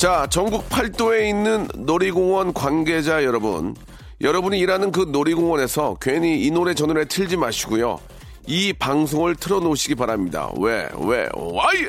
[0.00, 3.76] 자 전국 팔도에 있는 놀이공원 관계자 여러분
[4.22, 8.00] 여러분이 일하는 그 놀이공원에서 괜히 이 노래 저 노래 틀지 마시고요
[8.46, 11.88] 이 방송을 틀어놓으시기 바랍니다 왜 왜 와이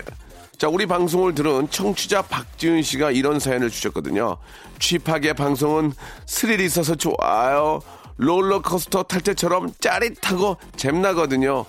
[0.57, 4.37] 자, 우리 방송을 들은 청취자 박지은 씨가 이런 사연을 주셨거든요.
[4.77, 5.91] 취하게 방송은
[6.27, 7.79] 스릴이 있어서 좋아요.
[8.17, 11.65] 롤러코스터 탈 때처럼 짜릿하고 잼나거든요.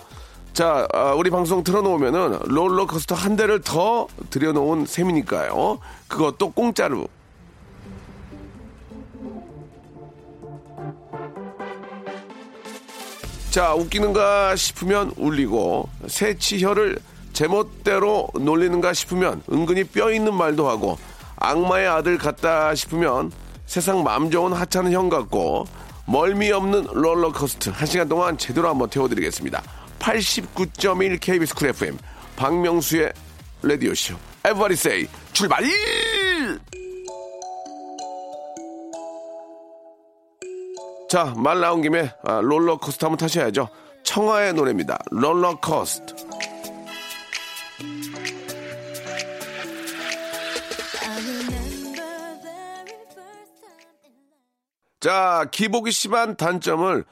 [0.53, 5.79] 자, 아, 우리 방송 틀어놓으면은 롤러코스터 한 대를 더 들여놓은 셈이니까요.
[6.07, 7.07] 그것도 공짜로.
[13.49, 16.99] 자, 웃기는가 싶으면 울리고, 세 치 혀를
[17.33, 20.99] 제멋대로 놀리는가 싶으면 은근히 뼈 있는 말도 하고,
[21.37, 23.31] 악마의 아들 같다 싶으면
[23.65, 25.65] 세상 맘 좋은 하찮은 형 같고,
[26.05, 29.82] 멀미 없는 롤러코스터 한 시간 동안 제대로 한번 태워드리겠습니다.
[30.03, 31.97] 89.1 KBS 쿨 FM,
[32.35, 33.13] 박명수의
[33.61, 34.15] 라디오쇼.
[34.39, 35.63] Everybody say, 출발!
[41.09, 43.69] 자, 말 나온 김에 아, 롤러코스터 한번 타셔야죠.
[44.03, 44.99] 청하의 노래입니다.
[45.09, 46.15] 롤러코스터.
[54.99, 57.05] 자, 기복이 심한 단점을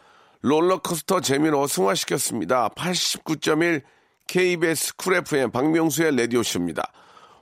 [0.44, 2.70] 롤러코스터 재미로 승화시켰습니다.
[2.70, 3.82] 89.1
[4.28, 6.92] KBS 쿨 FM 박명수의 라디오쇼입니다.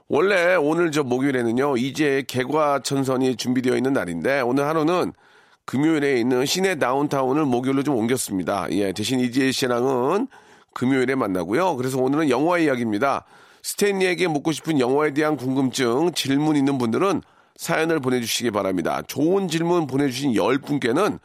[0.08, 5.12] 원래 오늘 저 목요일에는요, 이제 개과천선이 준비되어 있는 날인데, 오늘 하루는
[5.64, 8.66] 금요일에 있는 씨네 다운타운을 목요일로 좀 옮겼습니다.
[8.72, 10.26] 예, 대신 이지혜 씨랑은
[10.74, 11.76] 금요일에 만나고요.
[11.76, 13.24] 그래서 오늘은 영화 이야기입니다.
[13.62, 17.22] 스탠리에게 묻고 싶은 영화에 대한 궁금증, 질문 있는 분들은
[17.56, 19.02] 사연을 보내주시기 바랍니다.
[19.06, 21.18] 좋은 질문 보내주신 10분께는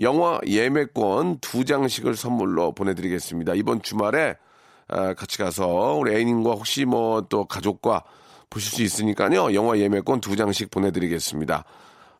[0.00, 3.54] 영화 예매권 두 장씩을 선물로 보내드리겠습니다.
[3.54, 4.36] 이번 주말에
[4.88, 8.02] 아, 같이 가서 우리 애인과 혹시 뭐 또 가족과
[8.48, 9.54] 보실 수 있으니까요.
[9.54, 11.64] 영화 예매권 두 장씩 보내드리겠습니다.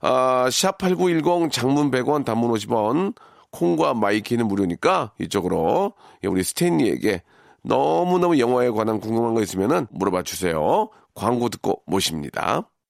[0.00, 3.14] 아, 샵8910 장문 100원 단문 50원
[3.50, 7.22] 콩과 마이 케이는 무료니까 이쪽으로 우리 스탠리에게
[7.62, 10.88] 너무너무 영화에 관한 궁금한 거 있으면은 물어봐 주세요.
[11.14, 12.69] 광고 듣고 모십니다.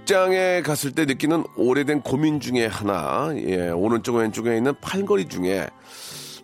[0.00, 5.68] 극장에 갔을 때 느끼는 오래된 고민 중에 하나, 예, 오른쪽 왼쪽에 있는 팔걸이 중에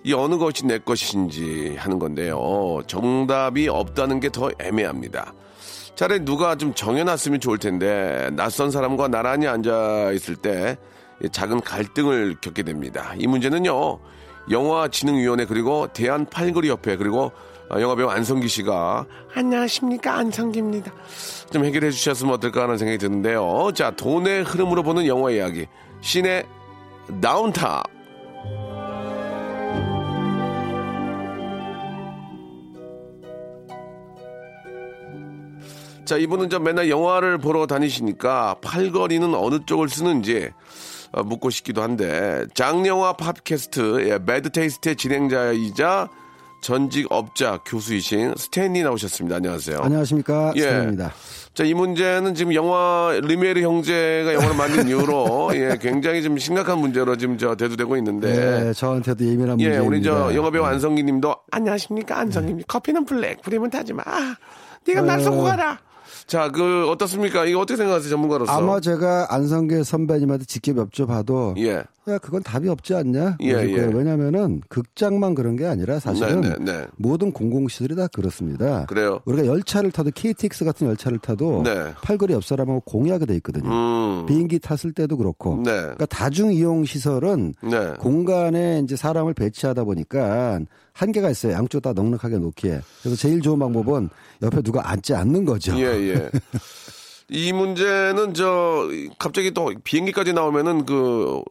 [0.05, 2.81] 이 어느 것이 내 것인지 하는 건데요.
[2.87, 5.33] 정답이 없다는 게 더 애매합니다.
[5.95, 10.77] 차라리 누가 좀 정해놨으면 좋을 텐데 낯선 사람과 나란히 앉아 있을 때
[11.33, 13.15] 작은 갈등을 겪게 됩니다.
[13.17, 13.99] 이 문제는요.
[14.51, 17.33] 영화진흥위원회 그리고 대한팔걸이협회 그리고 아,
[17.71, 20.93] 영화배우 안성기 씨가 안녕하십니까 안성기입니다.
[21.53, 23.71] 좀 해결해 주셨으면 어떨까 하는 생각이 드는데요.
[23.75, 25.67] 자 돈의 흐름으로 보는 영화 이야기
[26.01, 26.45] 씨네
[27.21, 27.83] 다운타운
[36.05, 40.51] 자, 이분은 저 맨날 영화를 보러 다니시니까 팔걸이는 어느 쪽을 쓰는지
[41.11, 46.09] 어, 묻고 싶기도 한데 장영화 팟캐스트 예, 매드 테이스트의 진행자이자
[46.61, 49.37] 전직 업자 교수이신 스탠리 나오셨습니다.
[49.37, 49.81] 안녕하세요.
[49.81, 50.63] 안녕하십니까 예.
[50.63, 51.13] 스탠입니다.
[51.55, 57.17] 자, 이 문제는 지금 영화 뤼미에르 형제가 영화를 만든 이후로 예, 굉장히 좀 심각한 문제로
[57.17, 59.87] 지금 저 대두되고 있는데 네, 저한테도 예민한 예, 문제입니다.
[59.89, 60.69] 우리 저 영화배우 네.
[60.69, 64.03] 안성기 님도 안녕하십니까 안성기 님 커피는 블랙 프림은 타지 마.
[64.87, 65.23] 네가 날 어.
[65.23, 65.79] 쏘고 가라.
[66.27, 67.45] 자, 그 어떻습니까?
[67.45, 68.51] 이거 어떻게 생각하세요, 전문가로서?
[68.53, 71.85] 아마 제가 안성기 선배님한테 직접 여쭤봐도 예.
[72.09, 73.37] 야, 그건 답이 없지 않냐?
[73.43, 73.91] 예, 예.
[73.93, 76.87] 왜냐면은 극장만 그런 게 아니라 사실은 네, 네, 네.
[76.97, 78.87] 모든 공공시설이 다 그렇습니다.
[78.87, 79.21] 그래요?
[79.25, 81.93] 우리가 열차를 타도 KTX 같은 열차를 타도 네.
[82.03, 83.69] 팔걸이 옆 사람하고 공유하게 돼 있거든요.
[83.69, 84.27] 음.
[84.27, 85.57] 비행기 탔을 때도 그렇고.
[85.65, 85.73] 네.
[85.73, 87.93] 그러니까 다중 이용 시설은 네.
[87.99, 90.61] 공간에 이제 사람을 배치하다 보니까
[90.97, 91.53] 한계가 있어요.
[91.53, 92.81] 양쪽 다 넉넉하게 놓기에.
[93.03, 94.09] 그래서 제일 좋은 방법은
[94.43, 95.79] 옆에 누가 앉지 않는 거죠.
[95.79, 96.31] 예, 예.
[97.29, 98.89] 이 문제는 저
[99.19, 101.43] 갑자기 또 비행기까지 나오면은 그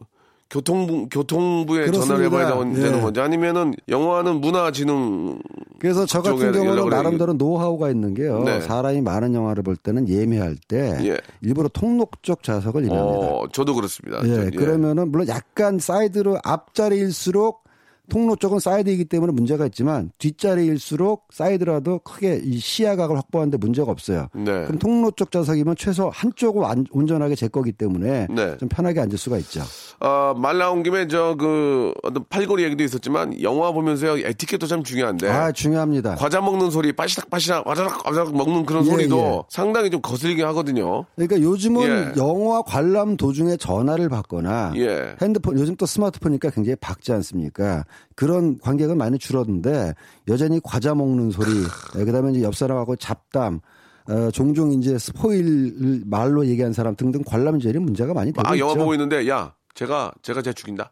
[0.50, 1.92] 교통부 교통부에.
[1.92, 3.02] 전화를 해봐야 되는 예.
[3.02, 5.40] 건지 아니면은 영화는 문화진흥
[5.80, 8.44] 그래서 저 같은 경우는 나름대로 노하우가 있는 게요.
[8.44, 8.62] 네.
[8.62, 11.18] 사람이 많은 영화를 볼 때는 예매할 때 예.
[11.42, 13.28] 일부러 통로 쪽 좌석을 예매합니다.
[13.28, 14.22] 어, 저도 그렇습니다.
[14.24, 17.65] 예, 저, 그러면은 물론 약간 사이드로 앞자리일수록
[18.10, 24.28] 통로 쪽은 사이드이기 때문에 문제가 있지만 뒷자리일수록 사이드라도 크게 이 시야각을 확보하는데 문제가 없어요.
[24.34, 24.44] 네.
[24.66, 28.57] 그럼 통로 쪽 좌석이면 최소 한쪽은 완- 온전하게 제 거기 때문에 네.
[28.57, 29.62] 좀 편하게 앉을 수가 있죠.
[30.00, 35.28] 어, 말 나온 김에 저 그 어떤 팔걸이 얘기도 있었지만 영화 보면서요 에티켓도 참 중요한데
[35.30, 36.16] 아 중요합니다.
[36.16, 39.42] 과자 먹는 소리 빠시락 빠시락 와자락 와자락 먹는 그런 예, 소리도 예.
[39.50, 41.06] 상당히 좀 거슬리게 하거든요.
[41.16, 42.13] 그러니까 요즘은 예.
[42.18, 45.16] 영화 관람 도중에 전화를 받거나 예.
[45.22, 47.84] 핸드폰 요즘 또 스마트폰이니까 굉장히 밝지 않습니까?
[48.16, 49.94] 그런 관객은 많이 줄었는데
[50.28, 51.50] 여전히 과자 먹는 소리,
[51.98, 53.60] 예, 그다음에 이제 옆 사람하고 잡담,
[54.08, 58.66] 어, 종종 이제 스포일 말로 얘기한 사람 등등 관람제리 문제가 많이 되고 아 있죠.
[58.66, 60.92] 영화 보고 있는데 야 제가 제가 쟤 죽인다.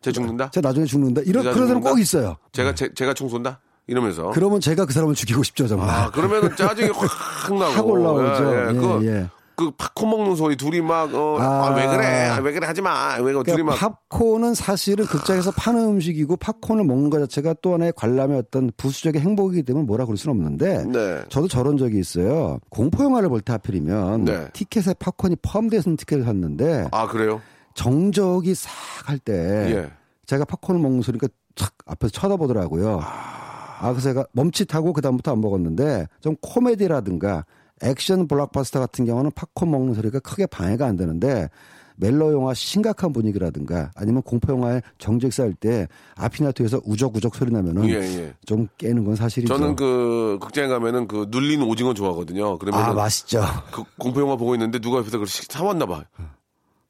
[0.00, 0.50] 쟤 죽는다.
[0.50, 1.22] 제가 나중에 죽는다.
[1.24, 1.80] 이런 그런 사람?
[1.82, 2.36] 꼭 있어요.
[2.52, 3.60] 제가 제, 제가 총 쏜다.
[3.86, 4.30] 이러면서.
[4.30, 5.88] 그러면 제가 그 사람을 죽이고 싶죠 정말.
[5.90, 7.08] 아 그러면은 짜증이 확
[7.54, 7.64] 나고.
[7.72, 8.44] 확 올라오죠.
[8.54, 8.72] 예, 예.
[8.74, 9.28] 그, 예, 예.
[9.64, 11.66] 그 팝콘 먹는 소리 둘이 막 어, 아.
[11.68, 12.06] 아, 왜 그래?
[12.28, 12.66] 아, 왜 그래?
[12.66, 13.16] 하지 마.
[13.16, 13.42] 왜 그래?
[13.44, 18.38] 둘이 그러니까 막 팝콘은 사실은 극장에서 파는 음식이고 팝콘을 먹는 것 자체가 또 하나의 관람의
[18.38, 21.22] 어떤 부수적인 행복이기 때문에 뭐라 그럴 수는 없는데 네.
[21.28, 22.58] 저도 저런 적이 있어요.
[22.70, 24.48] 공포 영화를 볼 때 하필이면 네.
[24.52, 27.40] 티켓에 팝콘이 포함되어 있는 티켓을 샀는데 아 그래요?
[27.74, 28.70] 정적이 싹
[29.08, 29.90] 할 때 예.
[30.26, 31.26] 제가 팝콘을 먹는 소리가
[31.56, 33.00] 착 앞에서 쳐다보더라고요.
[33.02, 37.44] 아, 그래서 제가 멈칫하고 그다음부터 안 먹었는데 좀 코미디라든가
[37.82, 41.48] 액션 블록버스터 같은 경우는 팝콘 먹는 소리가 크게 방해가 안 되는데
[41.96, 47.88] 멜로 영화 심각한 분위기라든가 아니면 공포 영화에 정적 쌓일 때 앞이나 뒤에서 우적우적 소리 나면은
[47.88, 48.34] 예, 예.
[48.46, 49.54] 좀 깨는 건 사실이죠.
[49.54, 52.58] 저는 그 극장에 가면은 그 눌린 오징어 좋아하거든요.
[52.58, 53.44] 그러면 아은 맛있죠.
[53.70, 56.04] 그 공포 영화 보고 있는데 누가 옆에서 그걸 사왔나 봐.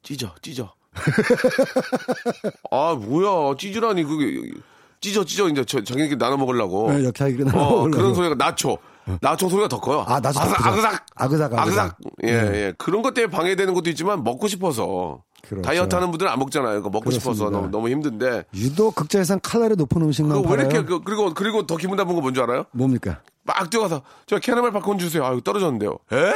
[0.02, 0.72] 찢어, 찢어.
[2.70, 4.52] 아 뭐야, 찢으라니 그게
[5.00, 6.92] 찢어, 찢어 이제 저 자기네끼리 나눠 먹으려고.
[6.92, 7.90] 네, 하기로 나눠 어, 먹으려고.
[7.90, 8.78] 그런 소리가 나초.
[9.20, 10.04] 나초 소리가 더 커요.
[10.06, 10.64] 아, 나초 더 아그삭.
[10.64, 11.98] 아그삭, 아그삭, 아그삭.
[12.24, 12.74] 예, 예.
[12.78, 15.22] 그런 것 때문에 방해되는 것도 있지만 먹고 싶어서.
[15.48, 15.62] 그렇죠.
[15.62, 16.76] 다이어트 하는 분들은 안 먹잖아요.
[16.76, 17.58] 그거 먹고 싶어서 그렇습니다.
[17.58, 18.44] 너무, 너무 힘든데.
[18.54, 20.70] 유독 극장에서는 칼로리 높은 음식만 그거 왜 팔아요.
[20.70, 22.64] 이렇게, 그, 그리고, 그리고 더 기분 나쁜 거 뭔지 알아요?
[22.70, 23.20] 뭡니까?
[23.42, 25.24] 막 뛰어가서 저 캐러멜 팝콘 주세요.
[25.24, 25.98] 아, 이거 떨어졌는데요.
[26.12, 26.34] 에?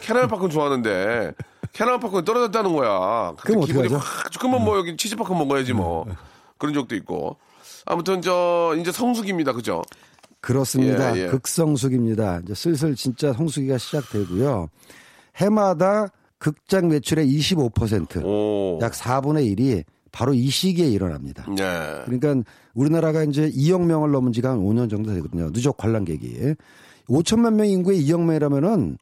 [0.00, 1.32] 캐러멜 팝콘 좋아하는데
[1.72, 3.32] 캐러멜 팝콘 떨어졌다는 거야.
[3.40, 3.96] 그럼 기분이 하죠?
[3.96, 6.04] 확 그러면 뭐 여기 치즈 팝콘 먹어야지 뭐.
[6.58, 7.38] 그런 적도 있고.
[7.86, 9.52] 아무튼 저 이제 성수기입니다.
[9.52, 9.82] 그죠?
[10.46, 11.16] 그렇습니다.
[11.16, 11.26] 예, 예.
[11.26, 12.42] 극성수기입니다.
[12.44, 14.68] 이제 슬슬 진짜 성수기가 시작되고요.
[15.36, 16.06] 해마다
[16.38, 18.78] 극장 매출의 25%, 오.
[18.80, 19.82] 약 4분의 1이
[20.12, 21.46] 바로 이 시기에 일어납니다.
[21.48, 22.02] 네.
[22.04, 25.50] 그러니까 우리나라가 이제 2억 명을 넘은 지가 한 5년 정도 되거든요.
[25.50, 26.54] 누적 관람객이.
[27.08, 28.98] 5천만 명 인구의 2억 명이라면은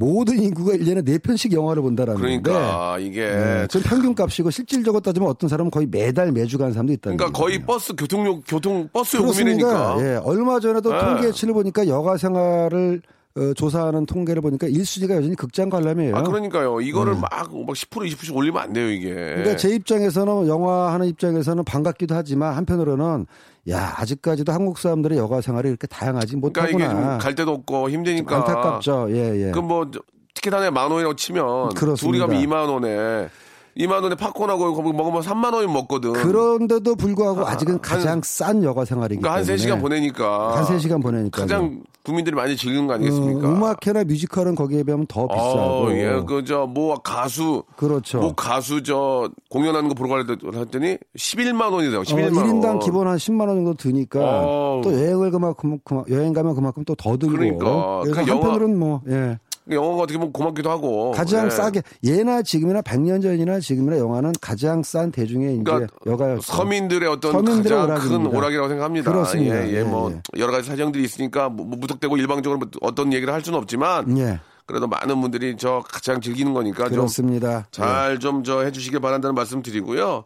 [0.00, 3.06] 모든 인구가 1년에 4편씩 영화를 본다라는 그러니까 건데.
[3.06, 7.18] 이게 네, 전 평균 값이고 실질적으로 따지면 어떤 사람은 거의 매달 매주 가는 사람도 있다는
[7.18, 7.66] 그러니까 거의 거거든요.
[7.66, 9.18] 버스 교통용 교통 버스.
[9.18, 9.96] 요금이니까.
[10.00, 10.98] 예, 얼마 전에도 예.
[10.98, 13.02] 통계치를 보니까 여가 생활을
[13.36, 16.16] 어, 조사하는 통계를 보니까 1순위가 여전히 극장 관람이에요.
[16.16, 16.80] 아 그러니까요.
[16.80, 19.10] 이거를 막막 10% 20%씩 올리면 안 돼요 이게.
[19.10, 19.34] 음.
[19.36, 23.26] 그러니까 제 입장에서는 영화 하는 입장에서는 반갑기도 하지만 한편으로는
[23.68, 27.12] 야 아직까지도 한국 사람들의 여가 생활이 이렇게 다양하지 그러니까 이게 못하구나.
[27.18, 28.36] 좀갈 데도 없고 힘드니까.
[28.36, 29.08] 안타깝죠.
[29.10, 29.50] 예, 예.
[29.50, 29.90] 그뭐
[30.34, 32.26] 티켓 하나에 만 원이라고 치면 그렇습니다.
[32.26, 33.28] 둘이 가면 2만 원에
[33.76, 36.12] 2만 원에 팝콘하고 거기 먹으면 3만 원이 먹거든.
[36.12, 40.56] 그런데도 불구하고 아, 아직은 가장 한- 싼 여가 생활이기 그러니까 한 때문에 3시간 보내니까.
[40.56, 43.46] 한 3시간 보내니까 가장 국민들이 많이 즐기는 거 아니겠습니까?
[43.46, 47.62] 어, 음악회나 뮤지컬은 거기에 비하면 더 비싸고 어, 예, 그, 저, 뭐, 가수.
[47.76, 48.20] 그렇죠.
[48.20, 52.46] 뭐, 가수, 저, 공연하는 거 보러 갈 때, 했더니, 11만 원이래요, 어, 11만 원.
[52.46, 54.80] 1인당 기본 한 10만 원 정도 드니까 어우.
[54.82, 58.00] 또 여행을 그만큼 그만- 여행 가면 그만큼 또 더 들고 그러니까.
[58.02, 59.38] 그래서 그 영화- 한편으로는 뭐 예.
[59.76, 61.10] 영화가 어떻게 보면 고맙기도 하고.
[61.12, 61.50] 가장 예.
[61.50, 67.32] 싸게 예나 지금이나 100년 전이나 지금이나 영화는 가장 싼 대중의 이제 그러니까 여가 서민들의 어떤
[67.32, 68.30] 서민들의 가장 오락입니다.
[68.30, 69.12] 큰 오락이라고 생각합니다.
[69.12, 69.64] 그렇습니다.
[69.66, 70.20] 예, 예, 예, 뭐, 예.
[70.40, 74.40] 여러 가지 사정들이 있으니까, 뭐, 무턱대고 일방적으로 뭐 어떤 얘기를 할 수는 없지만, 예.
[74.66, 77.66] 그래도 많은 분들이 저 가장 즐기는 거니까 좀 그렇습니다.
[77.72, 80.24] 잘 좀 저 해주시길 바란다는 말씀 드리고요.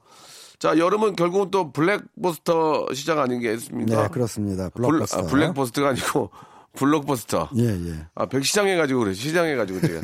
[0.58, 3.22] 자, 여름은 결국은 또 블랙버스터 시장 예.
[3.22, 4.02] 아니겠습니까?
[4.02, 4.68] 네, 그렇습니다.
[4.70, 5.18] 블, 블록버스터.
[5.18, 6.30] 아, 블랙버스터가 아니고
[6.76, 7.50] 블록버스터.
[7.56, 8.06] 예, 예.
[8.14, 9.14] 아, 백시장 해 가지고 그래.
[9.14, 10.00] 시장 해 가지고 제가.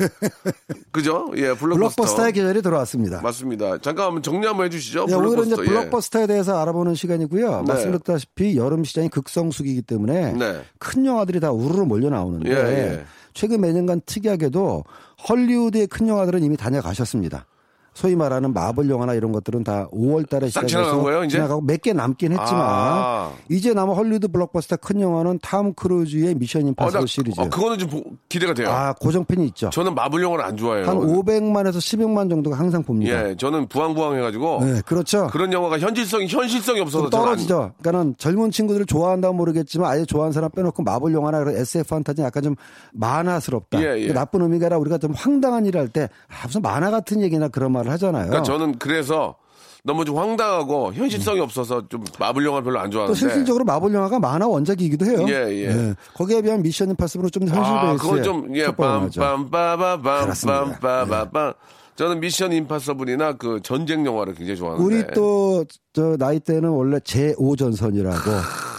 [0.91, 1.29] 그죠?
[1.35, 1.75] 예, 블록버스터.
[1.75, 3.21] 블록버스터 의 계절이 들어왔습니다.
[3.21, 3.77] 맞습니다.
[3.79, 5.05] 잠깐 한번 정리 한번 해 주시죠.
[5.09, 5.63] 예, 오늘은 이제 블록버스터.
[5.63, 5.67] 예.
[5.67, 7.61] 블록버스터에 대해서 알아보는 시간이고요.
[7.61, 7.63] 네.
[7.67, 10.61] 말씀드렸다시피 여름 시장이 극성수기이기 때문에 네.
[10.79, 13.05] 큰 영화들이 다 우르르 몰려 나오는데 예, 예.
[13.33, 14.83] 최근 몇 년간 특이하게도
[15.29, 17.45] 헐리우드의 큰 영화들은 이미 다녀가셨습니다.
[17.93, 21.27] 소위 말하는 마블 영화나 이런 것들은 다 5월 달에 싹 시작해서 거예요?
[21.27, 23.31] 지나가고 몇 개 남긴 했지만 아.
[23.49, 27.41] 이제 남은 헐리우드 블록버스터 큰 영화는 탐 크루즈의 미션 어, 임파서블 나, 시리즈.
[27.41, 28.69] 어, 그거는 좀 보- 기대가 돼요.
[28.69, 29.69] 아, 고정팬이 있죠.
[29.71, 30.87] 저는 마블 영화를 안 좋아해요.
[30.87, 33.29] 한 500만에서 1000만 정도가 항상 봅니다.
[33.29, 34.63] 예, 저는 부황부황 해 가지고.
[34.63, 35.27] 네, 그렇죠.
[35.27, 37.73] 그런 영화가 현실성이, 현실성이 없어서 떨어지죠.
[37.81, 42.41] 그러니까는 젊은 친구들을 좋아한다면 모르겠지만 아예 좋아하는 사람 빼놓고 마블 영화나 그런 SF 판타지 약간
[42.43, 42.55] 좀
[42.93, 43.81] 만화스럽다.
[43.83, 44.13] 예, 예.
[44.13, 47.71] 나쁜 의미가 아니라 우리가 좀 황당한 일을 할 때 아, 무슨 만화 같은 얘기나 그런
[47.73, 48.25] 말을 하잖아요.
[48.27, 49.35] 그러니까 저는 그래서
[49.83, 53.19] 너무 좀 황당하고 현실성이 없어서 좀 마블 영화 별로 안또 좋아하는데.
[53.19, 55.25] 실질적으로 마블 영화가 만화 원작이기도 해요.
[55.27, 55.95] 예, 예.
[56.13, 58.65] 거기에 비하면 미션 임파서블은 좀 현실 아, 베이스의 그건 좀, 예.
[58.67, 59.35] 그렇습니다.
[59.35, 61.55] 빰빰빠바밤빰빰빠바밤.
[61.95, 64.83] 저는 미션 임파서블이나 그 전쟁 영화를 굉장히 좋아하는데.
[64.85, 68.15] 우리 또 저 나이 때는 원래 제5전선이라고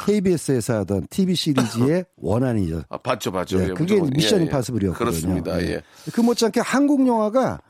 [0.06, 2.84] KBS에서 하던 TV 시리즈의 원안이죠.
[2.88, 3.58] 아, 봤죠, 봤죠.
[3.58, 4.10] 예, 예, 그게 무조건.
[4.16, 4.46] 미션 예, 예.
[4.46, 5.10] 임파서블이었거든요.
[5.10, 5.60] 그렇습니다.
[5.62, 5.82] 예.
[6.12, 7.60] 그 못지않게 한국 영화가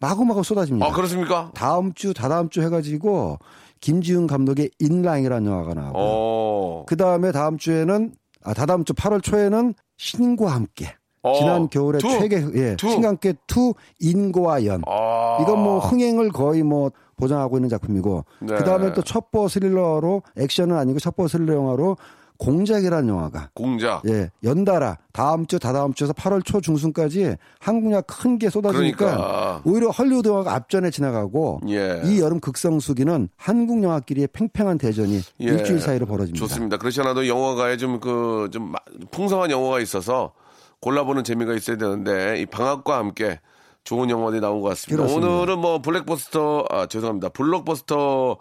[0.00, 0.86] 마구마구 쏟아집니다.
[0.86, 1.50] 아, 그렇습니까?
[1.54, 3.38] 다음 주, 다다음 주 해가지고
[3.80, 6.84] 김지운 감독의 인랑이라는 영화가 나오고 어.
[6.86, 8.12] 그 다음에 다음 주에는
[8.44, 12.08] 아 다다음 주 8월 초에는 신과 함께 어, 지난 겨울에 two.
[12.08, 15.38] 최대 예 함께 two 인과 연 아.
[15.40, 18.54] 이건 뭐 흥행을 거의 뭐 보장하고 있는 작품이고 네.
[18.56, 21.96] 그 다음에 또 첩보 스릴러로 액션은 아니고 첩보 스릴러 영화로
[22.38, 24.02] 공작이라는 영화가 공작.
[24.08, 29.62] 예, 연달아 다음 주, 다다음 주에서 8월 초 중순까지 한국 영화 큰 게 쏟아지니까 그러니까.
[29.64, 32.00] 오히려 헐리우드 영화가 앞전에 지나가고 예.
[32.04, 35.44] 이 여름 극성수기는 한국 영화끼리의 팽팽한 대전이 예.
[35.44, 36.38] 일주일 사이로 벌어집니다.
[36.46, 36.76] 좋습니다.
[36.76, 38.78] 그렇지 않아도 영화가에 좀 그, 좀 마-
[39.10, 40.32] 풍성한 영화가 있어서
[40.80, 43.40] 골라보는 재미가 있어야 되는데 이 방학과 함께
[43.82, 45.02] 좋은 영화들이 나온 것 같습니다.
[45.02, 45.32] 그렇습니다.
[45.34, 47.30] 오늘은 뭐 블랙버스터, 아, 죄송합니다.
[47.30, 48.36] 블록버스터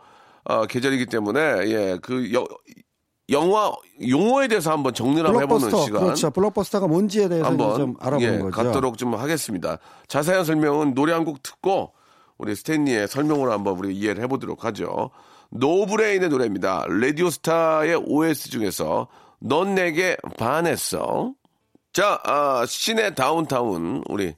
[0.45, 2.45] 아, 계절이기 때문에 예, 그 여-
[3.29, 3.73] 영화
[4.07, 6.03] 용어에 대해서 한번 정리를 한번 해보는 시간.
[6.03, 6.31] 그렇죠.
[6.31, 8.51] 블록버스터가 뭔지에 대해서 좀 알아보는 예, 거죠.
[8.51, 9.79] 갖도록 좀 하겠습니다.
[10.07, 11.93] 자세한 설명은 노래 한 곡 듣고
[12.37, 15.09] 우리 스탠리의 설명으로 한번 우리 이해를 해보도록 하죠.
[15.49, 16.85] 노브레인의 노래입니다.
[16.87, 19.07] 라디오스타의 OST 중에서
[19.39, 21.33] 넌 내게 반했어.
[21.93, 24.35] 자, 아, 씨네 다운타운 우리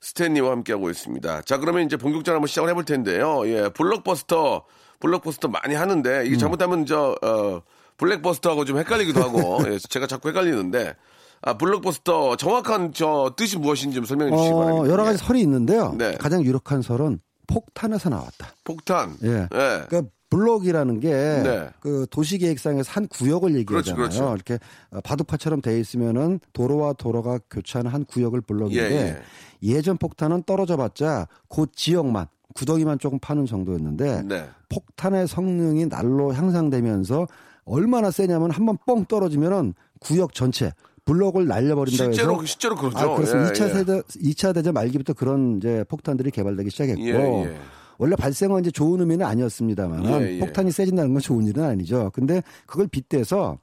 [0.00, 1.42] 스탠리와 함께하고 있습니다.
[1.42, 3.42] 자, 그러면 이제 본격적으로 한번 시작을 해볼 텐데요.
[3.46, 4.64] 예, 블록버스터,
[5.00, 6.26] 블록버스터 많이 하는데 음.
[6.26, 7.60] 이게 잘못하면 저 어,
[8.00, 10.94] 블랙버스터하고 좀 헷갈리기도 하고 예, 제가 자꾸 헷갈리는데
[11.42, 14.82] 아, 블록버스터 정확한 저 뜻이 무엇인지 좀 설명해 주시기 바랍니다.
[14.82, 15.26] 어, 여러 가지 예.
[15.26, 15.94] 설이 있는데요.
[15.96, 16.16] 네.
[16.16, 18.54] 가장 유력한 설은 폭탄에서 나왔다.
[18.64, 19.16] 폭탄.
[19.24, 19.28] 예.
[19.28, 19.48] 예.
[19.50, 21.68] 그러니까 블록이라는 게 네.
[21.80, 23.96] 그 도시계획상에서 한 구역을 얘기하잖아요.
[23.96, 24.34] 그렇죠, 그렇죠.
[24.34, 24.58] 이렇게
[24.90, 29.22] 어, 바둑판처럼 돼 있으면은 도로와 도로가 교차하는 한 구역을 블록인데
[29.62, 34.48] 예, 전 폭탄은 떨어져봤자 그 지역만 구덩이만 조금 파는 정도였는데 네.
[34.68, 37.26] 폭탄의 성능이 날로 향상되면서
[37.70, 40.72] 얼마나 세냐면 한 번 뻥 떨어지면은 구역 전체
[41.04, 42.98] 블록을 날려버린다고 실제로 해서 실제로 그렇죠.
[42.98, 43.48] 아, 그렇습니다.
[43.50, 43.72] 예, 2차 예.
[43.72, 47.56] 세대 2차 대전 말기부터 그런 이제 폭탄들이 개발되기 시작했고 예, 예.
[47.98, 50.38] 원래 발생은 이제 좋은 의미는 아니었습니다만 예, 예.
[50.40, 52.10] 폭탄이 터진다는 건 좋은 일은 아니죠.
[52.14, 53.58] 근데 그걸 빗대서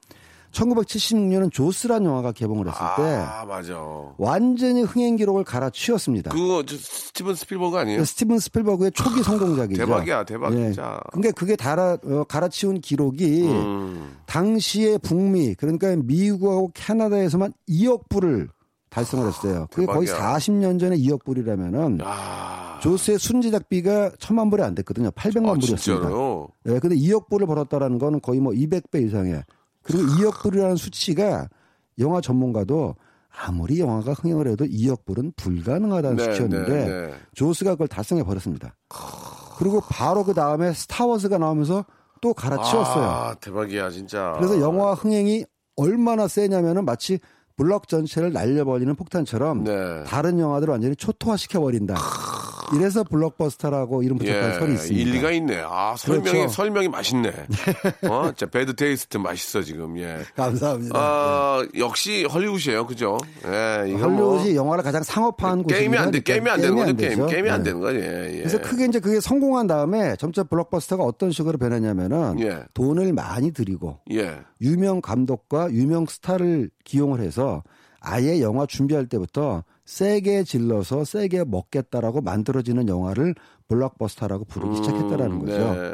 [0.52, 3.76] 1976년은 조스란 영화가 개봉을 했을 때 아, 맞아.
[4.18, 6.32] 완전히 흥행 기록을 갈아치웠습니다.
[6.32, 8.04] 그거 저 스티븐 스필버그 아니에요?
[8.06, 9.86] 스티븐 스필버그의 초기 성공작이죠.
[9.86, 10.72] 대박이야, 대박, 예.
[11.12, 14.18] 그러니까 그게 달아, 어, 갈아치운 기록이 음.
[14.26, 18.50] 당시의 북미 그러니까 미국하고 캐나다에서만 2억 불을
[18.90, 19.68] 달성을 했어요.
[19.72, 20.36] 그게 거의 대박이야.
[20.38, 25.12] 40년 전에 2억 불이라면은 아, 조스의 순제작비가 천만 불이 안 됐거든요.
[25.12, 26.10] 800만 아, 불이었습니다.
[26.68, 29.44] 예, 근데 2억 불을 벌었다라는 거는 거의 뭐 200배 이상의
[29.88, 31.48] 그리고 2억 불이라는 수치가
[32.00, 32.96] 영화 전문가도
[33.40, 37.14] 아무리 영화가 흥행을 해도 2억 불은 불가능하다는 네, 수치였는데 네, 네.
[37.34, 38.76] 조스가 그걸 달성해 버렸습니다.
[39.58, 41.86] 그리고 바로 그 다음에 스타워즈가 나오면서
[42.22, 43.04] 또 갈아치웠어요.
[43.04, 44.34] 아, 대박이야, 진짜.
[44.38, 47.20] 그래서 영화 흥행이 얼마나 세냐면은 마치
[47.58, 50.04] 블럭 전체를 날려버리는 폭탄처럼 네.
[50.06, 51.96] 다른 영화들을 완전히 초토화시켜 버린다.
[52.76, 55.00] 이래서 블록버스터라고 이름 붙였다는 설이 있습니다.
[55.00, 55.64] 예, 일리가 있네.
[55.66, 56.50] 아, 설명이, 그렇죠.
[56.50, 57.32] 설명이 맛있네.
[58.10, 60.20] 어, 진짜 bad taste 맛있어, 지금, 예.
[60.36, 61.00] 감사합니다.
[61.00, 63.18] 아, 역시 헐리우드예요 그죠?
[63.46, 63.50] 예,
[63.86, 63.92] 네.
[63.92, 67.26] 이거 뭐 헐리우드이 영화를 가장 상업화한 곳이 게임이 안 돼, 게임이 안 되는 거죠, 게임.
[67.26, 67.70] 게임이 안 네.
[67.70, 68.38] 되는 거지, 예, 예.
[68.40, 72.64] 그래서 크게 이제 그게 성공한 다음에 점차 블록버스터가 어떤 식으로 변했냐면은 예.
[72.74, 74.40] 돈을 많이 들이고 예.
[74.62, 77.64] 유명 감독과 유명 스타를 기용을 해서
[78.00, 83.36] 아예 영화 준비할 때부터 세게 질러서 세게 먹겠다라고 만들어지는 영화를
[83.68, 85.58] 블록버스터라고 부르기 시작했다라는 거죠.
[85.74, 85.94] 네.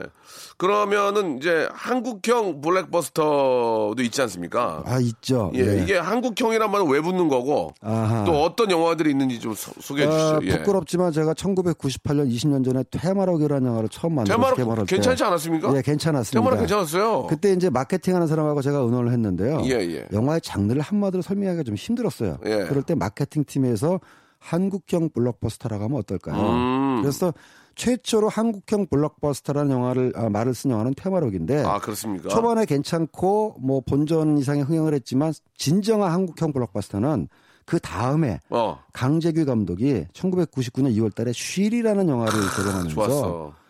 [0.58, 4.84] 그러면은 이제 한국형 블랙버스터도 있지 않습니까?
[4.86, 5.52] 아 있죠.
[5.56, 5.84] 예, 예.
[5.84, 8.24] 이게 한국형이란 말은 왜 붙는 거고 아하.
[8.26, 10.54] 또 어떤 영화들이 있는지 좀 소, 개해 아, 주시죠.
[10.54, 10.58] 예.
[10.60, 14.96] 부끄럽지만 제가 1998년 20년 전에 퇴마록이라는 영화를 처음 개발할 때.
[14.96, 15.76] 괜찮지 않았습니까?
[15.76, 16.40] 예, 괜찮았습니다.
[16.40, 17.28] 테마로 괜찮았어요.
[17.28, 19.62] 그때 이제 마케팅하는 사람하고 제가 의논을 했는데요.
[19.66, 20.08] 예, 예.
[20.14, 22.38] 영화의 장르를 한마디로 설명하기가 좀 힘들었어요.
[22.46, 22.66] 예.
[22.70, 24.00] 그럴 때 마케팅 팀에서
[24.40, 26.36] 한국형 블록버스터라고 하면 어떨까요?
[26.40, 27.02] 음.
[27.02, 27.34] 그래서
[27.76, 32.30] 최초로 한국형 블록버스터라는 영화를 아, 말을 쓴 영화는 테마록인데 아 그렇습니까?
[32.30, 37.28] 초반에 괜찮고 뭐 본전 이상의 흥행을 했지만 진정한 한국형 블록버스터는
[37.66, 43.64] 그 다음에 어 강재규 감독이 1999년 2월달에 쉬리라는 영화를 개봉하면서.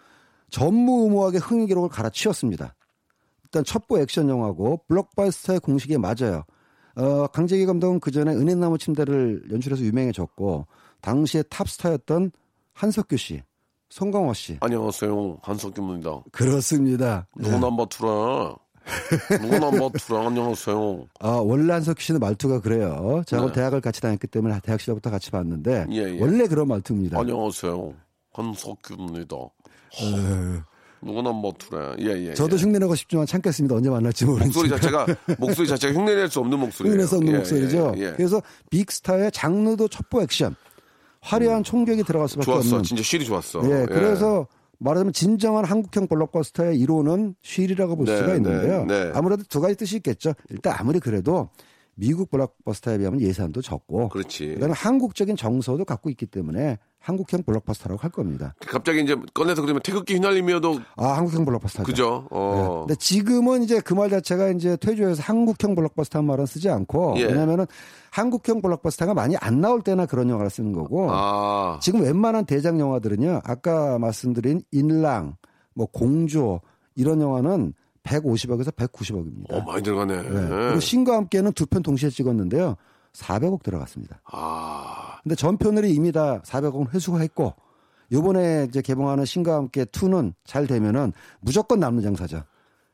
[0.53, 2.75] 전무후무하게 흥행 기록을 갈아치웠습니다.
[3.43, 6.43] 일단 첩보 액션 영화고 블록버스터의 공식에 맞아요.
[6.95, 10.67] 어, 강재규 감독은 그 전에 은행나무 침대를 연출해서 유명해졌고
[11.01, 12.31] 당시에 탑스타였던
[12.73, 13.41] 한석규 씨,
[13.93, 14.57] 송강호 씨.
[14.59, 16.23] 안녕하세요 한석규입니다.
[16.31, 17.27] 그렇습니다.
[17.37, 18.55] 누구 number two라?
[19.39, 20.25] 누구 number two라?
[20.29, 21.05] 안녕하세요.
[21.19, 23.21] 아, 원래 한석규 씨는 말투가 그래요.
[23.27, 23.53] 저하고 네.
[23.53, 26.19] 대학을 같이 다녔기 때문에 대학 시절부터 같이 봤는데 예, 예.
[26.19, 27.19] 원래 그런 말투입니다.
[27.19, 27.93] 안녕하세요
[28.33, 29.35] 한석규입니다.
[31.03, 31.95] 누구 number two라?
[31.99, 32.31] 예예.
[32.31, 32.33] 어.
[32.33, 33.75] 저도 흉내내고 싶지만 참겠습니다.
[33.75, 34.45] 언제 만날지 모르니까.
[34.47, 35.05] 목소리 자체가
[35.37, 36.93] 목소리 자체가 흉내낼 수 없는 목소리예요.
[36.93, 37.93] 흉내낼 수 없는 예, 목소리죠.
[37.97, 38.13] 예, 예.
[38.17, 40.55] 그래서 빅스타의 장르도 첩보 액션,
[41.23, 42.67] 화려한 총격이 들어갈 수밖에 좋았어.
[42.75, 42.83] 없는.
[42.83, 43.61] 진짜 실이 좋았어.
[43.65, 44.45] 예, 그래서
[44.79, 48.85] 말하자면 진정한 한국형 블록버스터의 이론은 쉴이라고 볼 네, 수가 있는데요.
[48.85, 49.11] 네, 네.
[49.15, 50.33] 아무래도 두 가지 뜻이 있겠죠.
[50.49, 51.49] 일단 아무리 그래도
[51.95, 54.55] 미국 블록버스터에 비하면 예산도 적고 그렇지.
[54.55, 58.55] 그다음에 한국적인 정서도 갖고 있기 때문에 한국형 블록버스터라고 할 겁니다.
[58.65, 61.85] 갑자기 이제 꺼내서 그러면 태극기 휘날리며도 아, 한국형 블록버스터죠.
[61.85, 62.21] 그죠?
[62.23, 62.27] 네.
[62.31, 62.85] 어.
[62.87, 67.25] 근데 지금은 이제 그 말 자체가 이제 퇴조해서 한국형 블록버스터 한 말은 쓰지 않고 예.
[67.25, 67.65] 왜냐면은
[68.11, 71.77] 한국형 블록버스터가 많이 안 나올 때나 그런 영화를 쓰는 거고 아.
[71.81, 75.35] 지금 웬만한 대작 영화들은요 아까 말씀드린 인랑
[75.73, 76.61] 뭐 공조
[76.95, 79.51] 이런 영화는 150억에서 190억입니다.
[79.53, 80.23] 어, 많이 들어가네.
[80.23, 82.75] 그리고 신과 함께는 두 편 동시에 찍었는데요.
[83.13, 84.21] 400억 들어갔습니다.
[84.31, 85.02] 아.
[85.23, 87.53] 근데 전편을 이미 다 400억 회수가 했고
[88.11, 92.43] 요번에 이제 개봉하는 신과 함께 2는 잘 되면은 무조건 남는 장사죠.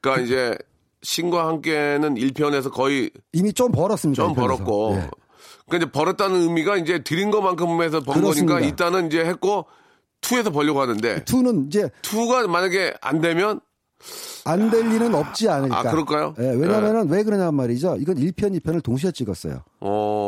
[0.01, 0.57] 그러니까 이제
[1.01, 4.23] 신과 함께는 1편에서 거의 이미 좀 벌었습니다.
[4.23, 4.63] 좀이 편에서.
[4.63, 4.91] 벌었고.
[4.95, 5.09] 예.
[5.65, 8.53] 그러니까 이제 벌었다는 의미가 이제 드린 것만큼 해서 번 그렇습니다.
[8.53, 9.65] 거니까 일단은 이제 했고
[10.21, 13.59] 2에서 벌려고 하는데 2는 이제 2가 만약에 안 되면
[14.45, 15.79] 안될 리는 없지 않을까.
[15.79, 16.33] 아, 그럴까요?
[16.39, 17.97] 예, 왜냐면은 왜 그러냐 말이죠.
[17.99, 19.63] 이건 1편, 2편을 동시에 찍었어요.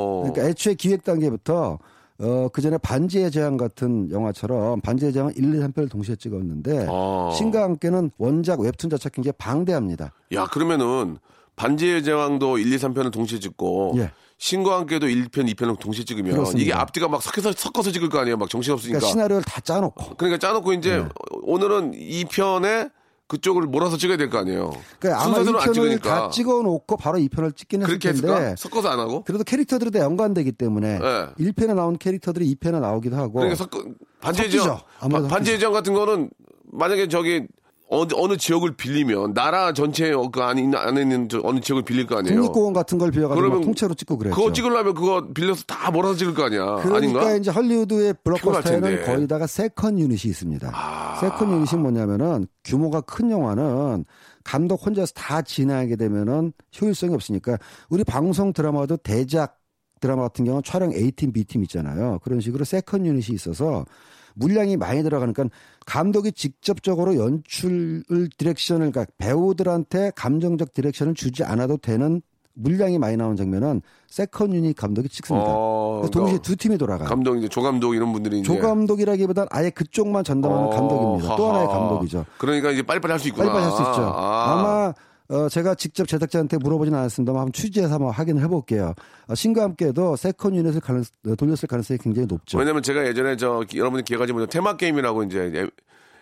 [0.02, 0.22] 어.
[0.24, 1.80] 그러니까 애초에 기획 단계부터
[2.20, 7.34] 어, 그 전에 반지의 제왕 같은 영화처럼 반지의 제왕은 1, 2, 3편을 동시에 찍었는데 어.
[7.36, 10.14] 신과 함께는 원작 웹툰 자체가 굉장히 방대합니다.
[10.34, 11.18] 야, 그러면은
[11.56, 14.12] 반지의 제왕도 1, 2, 3편을 동시에 찍고 예.
[14.38, 16.62] 신과 함께도 1편, 2편을 동시에 찍으면 그렇습니다.
[16.64, 18.38] 이게 앞뒤가 막 섞여서 섞어서 찍을 거 아니에요.
[18.38, 18.98] 막 정신없으니까.
[18.98, 20.16] 그러니까 시나리오를 다 짜놓고.
[20.16, 21.08] 그러니까 짜놓고 이제 네.
[21.44, 22.92] 오늘은 2편에
[23.32, 24.72] 그쪽을 몰아서 찍어야 될 거 아니에요.
[25.00, 26.10] 그러니까 아마 2편을 찍으니까.
[26.10, 28.56] 다 찍어놓고 바로 2편을 찍긴 했을 그렇게 텐데 했을까?
[28.58, 29.24] 섞어서 안 하고?
[29.24, 31.28] 그래도 캐릭터들이 다 연관되기 때문에 네.
[31.40, 33.84] 1편에 나온 캐릭터들이 2편에 나오기도 하고 그러니까 섞어
[34.20, 34.50] 반지의
[35.10, 36.30] 바- 반지의 같은 거는
[36.74, 37.48] 만약에 저기
[37.94, 42.08] 어느, 어느 지역을 빌리면 나라 전체 그 안에 있는 안에 있는 저 어느 지역을 빌릴
[42.08, 42.36] 거 아니에요.
[42.38, 44.36] 국립공원 같은 걸 그러면 막 통째로 찍고 그랬죠.
[44.36, 46.78] 그거 찍으려면 그거 빌려서 다 몰아서 찍을 거 아니야.
[46.78, 47.36] 그러니까 아닌가?
[47.36, 49.04] 이제 헐리우드의 블록버스터에는 텐데.
[49.06, 50.72] 거의 다가 세컨 유닛이 있습니다.
[50.74, 51.18] 아.
[51.20, 54.06] 세컨 유닛이 뭐냐면은 규모가 큰 영화는
[54.46, 57.58] 감독 혼자서 다 진행하게 되면은 효율성이 없으니까
[57.90, 59.60] 우리 방송 드라마도 대작
[60.00, 62.20] 드라마 같은 경우는 촬영 A팀, B팀 있잖아요.
[62.24, 63.86] 그런 식으로 세컨 유닛이 있어서
[64.36, 65.46] 물량이 많이 들어가니까
[65.86, 72.22] 감독이 직접적으로 연출을 direction을 그러니까 배우들한테 감정적 direction을 주지 않아도 되는
[72.54, 75.46] 물량이 많이 나오는 장면은 second unit 감독이 찍습니다.
[75.48, 77.08] 어, 그래서 동시에 그러니까 두 팀이 돌아가요.
[77.08, 81.36] 감독 이제 조감독 이런 분들이 이제 조감독이라기보단 아예 그쪽만 전담하는 어, 감독입니다.
[81.38, 81.68] 또 하나의.
[81.68, 82.26] 감독이죠.
[82.38, 83.46] 그러니까 이제 빨리빨리 할 수 있구나.
[83.52, 84.02] 빨리빨리 할 수 있죠.
[84.14, 84.52] 아.
[84.52, 84.94] 아마
[85.32, 88.94] 어, 제가 직접 제작자한테 물어보진 않았습니다만 한번 취재해서 한번 확인을 해볼게요.
[89.28, 92.58] 어, 신과 함께도 세컨 유닛을 가능, 어, 돌렸을 가능성이 굉장히 높죠.
[92.58, 95.68] 왜냐면 제가 예전에 저 기- 여러분이 기억하지 못한 테마 게임이라고 이제 에-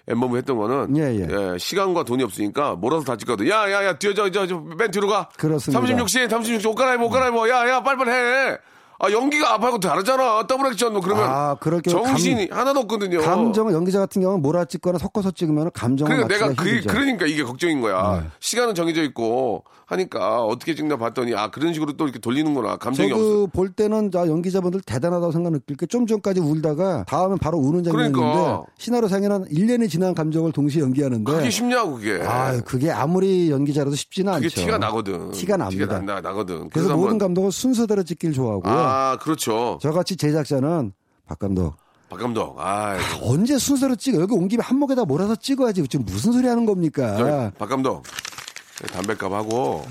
[0.08, 1.58] 앨범을 했던 거는 예, 예.
[1.60, 3.48] 시간과 돈이 없으니까 몰아서 다 찍거든.
[3.50, 5.30] 야, 야, 야, 뛰어, 저, 저, 저, 맨 뒤로 가.
[5.38, 5.80] 그렇습니다.
[5.86, 7.48] 36시, 36시, 옷 갈아입어, 옷 갈아입어.
[7.50, 8.58] 야, 야, 빨리빨리 해.
[9.02, 10.46] 아, 연기가 앞하고 다르잖아.
[10.48, 11.24] double action, 뭐, 그러면.
[11.28, 13.22] 아, 그럴 경우 정신이 하나도 없거든요.
[13.22, 16.90] 감정을 연기자 같은 경우는 몰아 찍거나 섞어서 찍으면 감정을 그러니까 내가 그, 힘들죠.
[16.90, 18.20] 그러니까 이게 걱정인 거야.
[18.22, 18.28] 네.
[18.42, 22.76] 시간은 정해져 있고 하니까 어떻게 찍나 봤더니 아, 그런 식으로 또 이렇게 돌리는구나.
[22.78, 23.24] 감정이 없어.
[23.24, 27.84] 저도 볼 때는 자, 연기자분들 대단하다고 생각 느낄 게 좀 전까지 울다가 다음엔 바로 우는
[27.84, 28.64] 장면인데 그러니까.
[28.78, 32.22] 시나리오상에는 1년이 지난 감정을 동시에 연기하는데 그게 쉽냐고, 그게.
[32.24, 34.62] 아, 그게 아무리 연기자라도 쉽지는 그게 않죠.
[34.62, 35.32] 티가 나거든.
[35.32, 35.86] 티가 납니다.
[35.86, 36.70] 티가 난다, 나거든.
[36.70, 38.72] 그래서 모든 한번- 감독은 순서대로 찍길 좋아하고요.
[38.72, 38.89] 아,
[39.22, 39.80] 그렇죠.
[39.82, 40.94] 저같이 제작자는
[41.28, 41.76] 박 감독
[42.10, 42.56] 박 감독.
[42.60, 44.20] 아, 언제 순서로 찍어?
[44.20, 45.88] 여기 온 김에 한목에다 몰아서 찍어야지.
[45.88, 47.16] 지금 무슨 소리 하는 겁니까?
[47.18, 48.04] 저, 박 감독.
[48.94, 49.86] 담배값 하고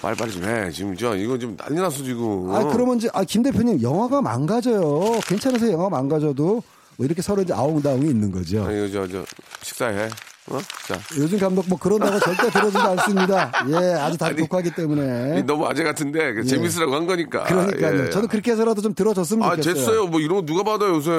[0.00, 0.70] 빨리빨리 좀 해.
[0.70, 2.50] 지금 저 이거 지금 난리 났어 지금.
[2.54, 5.20] 아, 그러면 이제, 아, 김 대표님, 영화가 망가져요.
[5.26, 5.72] 괜찮으세요?
[5.72, 6.62] 영화 망가져도.
[6.96, 8.64] 뭐 이렇게 서로 이제 아웅다웅이 있는 거죠.
[8.64, 9.24] 아니, 저, 저,
[9.62, 10.08] 식사해.
[10.50, 10.58] 어?
[10.88, 10.98] 자.
[11.18, 13.52] 요즘 감독 뭐 그런다고 절대 들어주지 않습니다.
[13.68, 15.42] 예, 아주 단호하기 때문에.
[15.42, 17.44] 너무 아재 같은데 그 재밌으라고 한 거니까.
[17.44, 17.48] 예.
[17.48, 18.06] 그러니까요.
[18.06, 18.10] 예.
[18.10, 19.74] 저도 그렇게 해서라도 좀 들어줬으면 아, 좋겠어요.
[19.74, 20.06] 됐어요.
[20.08, 21.10] 뭐 이런 거 누가 받아 요새.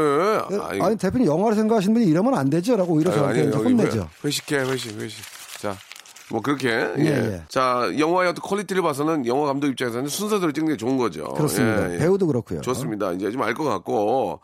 [0.62, 2.76] 아니, 아니, 대표님 영화를 생각하시는 분이 이러면 안 되죠.
[2.76, 4.10] 라고 오히려 저한테 여기 혼내죠.
[4.24, 5.24] 회- 회식해, 회식, 회식.
[5.60, 5.76] 자.
[6.30, 7.06] 뭐 그렇게 예.
[7.06, 7.44] 예.
[7.50, 11.26] 자 영화의 어떤 quality를 봐서는 영화 감독 입장에서는 순서대로 찍는 게 좋은 거죠.
[11.34, 11.90] 그렇습니다.
[11.92, 11.98] 예, 예.
[12.00, 12.62] 배우도 그렇고요.
[12.62, 13.12] 좋습니다.
[13.12, 14.40] 이제 좀 알 것 같고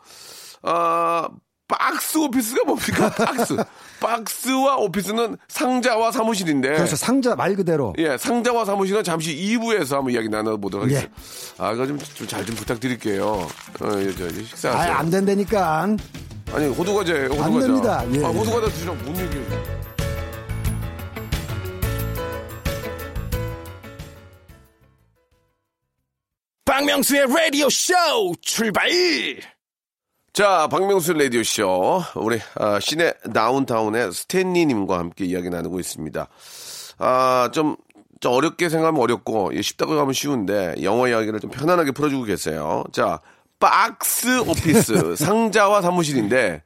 [0.62, 1.28] 아
[1.66, 3.08] 박스 오피스가 뭡니까?
[3.10, 3.56] 박스
[4.00, 7.92] 박스와 오피스는 상자와 사무실인데 그래서 상자 말 그대로.
[7.98, 10.96] 예, 상자와 사무실은 잠시 2부에서 한번 이야기 나눠보도록 예.
[10.96, 11.20] 하겠습니다.
[11.64, 13.24] 아, 그거 좀, 좀잘좀 부탁드릴게요.
[13.26, 13.48] 어,
[13.98, 14.94] 예, 저, 이제 아, 식사하세요.
[14.94, 15.96] 안 된다니까.
[16.52, 17.66] 아니, 호두과자예요, 호두과자.
[17.66, 18.04] 됩니다.
[18.12, 18.38] 예, 아, 예.
[18.38, 19.80] 호두과자 드시라고 뭔 얘기예요?
[26.64, 27.92] 박명수의 라디오 쇼
[28.40, 28.88] 출발!
[30.32, 32.02] 자, 박명수 라디오쇼.
[32.14, 36.28] 우리, 아, 시내 다운타운의 스탠리님과 함께 이야기 나누고 있습니다.
[36.98, 37.76] 아, 좀,
[38.20, 42.84] 좀 어렵게 생각하면 어렵고, 예, 쉽다고 하면 쉬운데, 영어 이야기를 좀 편안하게 풀어주고 계세요.
[42.92, 43.20] 자,
[43.58, 46.62] 박스 오피스, 상자와 사무실인데,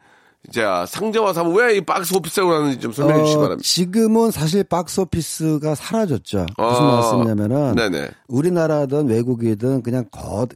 [0.52, 3.66] 자, 상자와 사무, 왜 이 박스 오피스라고 하는지 좀 설명해 주시기 어, 바랍니다.
[3.66, 6.46] 지금은 사실 박스 오피스가 사라졌죠.
[6.58, 8.10] 무슨 아, 말씀이냐면은 네네.
[8.28, 10.46] 우리나라든 외국이든 그냥 거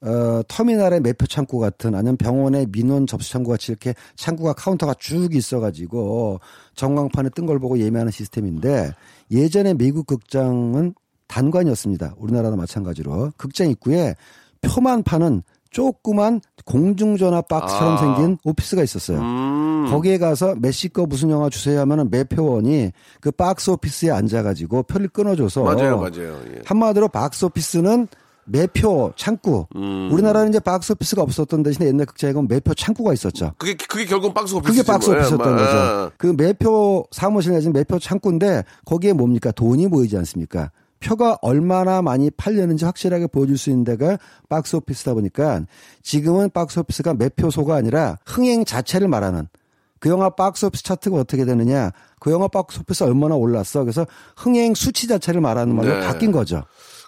[0.00, 5.34] 어, 터미널의 매표 창구 같은 아니면 병원의 민원 접수 창구 같이 이렇게 창구가 카운터가 쭉
[5.34, 6.38] 있어가지고
[6.76, 8.92] 전광판에 뜬 걸 보고 예매하는 시스템인데
[9.32, 10.94] 예전에 미국 극장은
[11.26, 12.14] 단관이었습니다.
[12.16, 14.14] 우리나라도 마찬가지로 극장 입구에
[14.60, 17.96] 표만 파는 조그만 공중전화 박스처럼 아.
[17.98, 19.18] 생긴 오피스가 있었어요.
[19.18, 24.84] 음, 거기에 가서 몇 시 거 무슨 영화 주세요 하면은 매표원이 그 박스 오피스에 앉아가지고
[24.84, 26.40] 표를 끊어줘서 맞아요, 맞아요.
[26.54, 26.62] 예.
[26.64, 28.08] 한마디로 박스 오피스는
[28.50, 29.66] 매표 창구.
[29.76, 30.08] 음.
[30.10, 33.52] 우리나라는 이제 박스 오피스가 없었던 대신에 옛날 극장에 매표 창구가 있었죠.
[33.58, 34.72] 그게, 그게 결국 박스 오피스.
[34.72, 36.12] 그게 박스 오피스였던 예, 거죠.
[36.16, 40.70] 그 매표 사무실 내지는 매표 창구인데 거기에 뭡니까 돈이 모이지 않습니까?
[41.00, 45.62] 표가 얼마나 많이 팔렸는지 확실하게 보여줄 수 있는 데가 박스 오피스다 보니까
[46.02, 49.48] 지금은 박스 오피스가 매표소가 아니라 흥행 자체를 말하는
[50.00, 54.06] 그 영화 박스 오피스 차트가 어떻게 되느냐 그 영화 박스 오피스 얼마나 올랐어 그래서
[54.36, 56.06] 흥행 수치 자체를 말하는 말로 네.
[56.06, 56.62] 바뀐 거죠.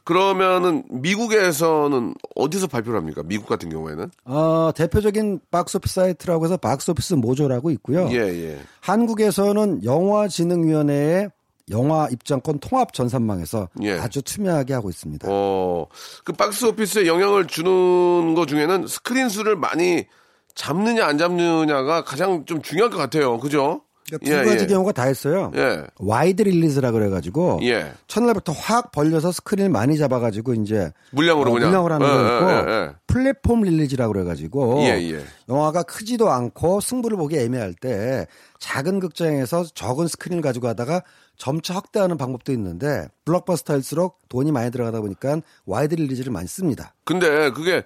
[0.04, 3.22] 그러면은 미국에서는 어디서 발표를 합니까?
[3.24, 4.10] 미국 같은 경우에는?
[4.24, 8.08] 어, 대표적인 박스 오피스 사이트라고 해서 박스 오피스 모조라고 있고요.
[8.10, 8.58] 예, 예.
[8.80, 11.30] 한국에서는 영화진흥위원회의
[11.70, 13.92] 영화 입장권 통합 전산망에서 예.
[13.92, 15.28] 아주 투명하게 하고 있습니다.
[15.30, 15.86] 어,
[16.24, 20.06] 그 박스 오피스에 영향을 주는 것 중에는 스크린 수를 많이
[20.54, 23.38] 잡느냐 안 잡느냐가 가장 좀 중요할 것 같아요.
[23.38, 23.82] 그죠?
[24.18, 25.52] 그러니까 두 가지 경우가 다 있어요.
[25.56, 25.84] 예.
[25.98, 27.92] wide release라 그래가지고 예.
[28.08, 31.68] 첫날부터 확 벌려서 스크린을 많이 잡아가지고 이제 물량으로 어, 그냥.
[31.68, 32.90] 물량을 하는 예, 거 있고 예, 예.
[33.06, 35.24] platform release라 그래가지고 예, 예.
[35.48, 38.26] 영화가 크지도 않고 승부를 보기 애매할 때
[38.58, 41.02] 작은 극장에서 적은 스크린을 가지고 하다가
[41.36, 46.94] 점차 확대하는 방법도 있는데 블록버스터일수록 돈이 많이 들어가다 보니까 wide release를 많이 씁니다.
[47.04, 47.82] 근데 그게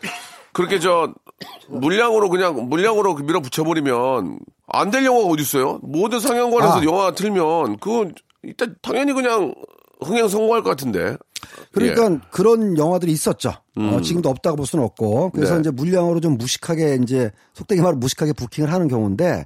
[0.55, 1.13] 그렇게 저
[1.69, 5.79] 물량으로 그냥 물량으로 밀어 붙여버리면 안 될 영화가 어디 있어요?
[5.83, 6.85] 모든 상영관에서 아.
[6.85, 9.55] 영화 틀면 그건 일단 당연히 그냥
[10.01, 11.17] 흥행 성공할 것 같은데.
[11.73, 12.19] 그러니까 예.
[12.31, 13.53] 그런 영화들이 있었죠.
[13.77, 15.31] 어, 지금도 없다고 볼 수는 없고.
[15.31, 15.61] 그래서 네.
[15.61, 19.45] 이제 물량으로 좀 무식하게 이제 속되게 말로 무식하게 부킹을 하는 경우인데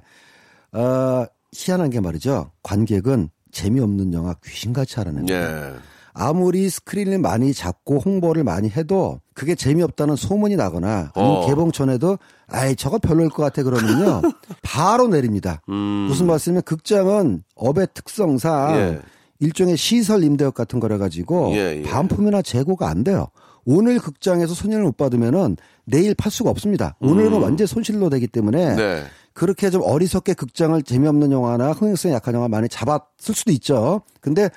[0.71, 2.51] 어, 희한한 게 말이죠.
[2.63, 5.33] 관객은 재미없는 영화 귀신같이 알아냅니다.
[5.35, 5.73] 예.
[6.19, 11.47] 아무리 스크린을 많이 잡고 홍보를 많이 해도 그게 재미없다는 소문이 나거나 아니면 어.
[11.47, 14.21] 개봉 전에도 아이 저거 별로일 것 같아 그러면요
[14.61, 15.61] 바로 내립니다.
[15.65, 18.99] 무슨 말씀이면 극장은 업의 특성상 예.
[19.39, 21.81] 일종의 시설 임대업 같은 거라 가지고 예, 예.
[21.83, 23.27] 반품이나 재고가 안 돼요.
[23.63, 25.55] 오늘 극장에서 손해를 못 받으면은
[25.85, 26.97] 내일 팔 수가 없습니다.
[26.99, 28.75] 오늘은 완전 손실로 되기 때문에 음.
[28.75, 29.03] 네.
[29.33, 34.01] 그렇게 좀 어리석게 극장을 재미없는 영화나 흥행성이 약한 영화 많이 잡았을 수도 있죠.
[34.19, 34.49] 근데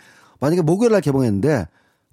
[0.42, 1.66] 만약에 목요일 날 개봉했는데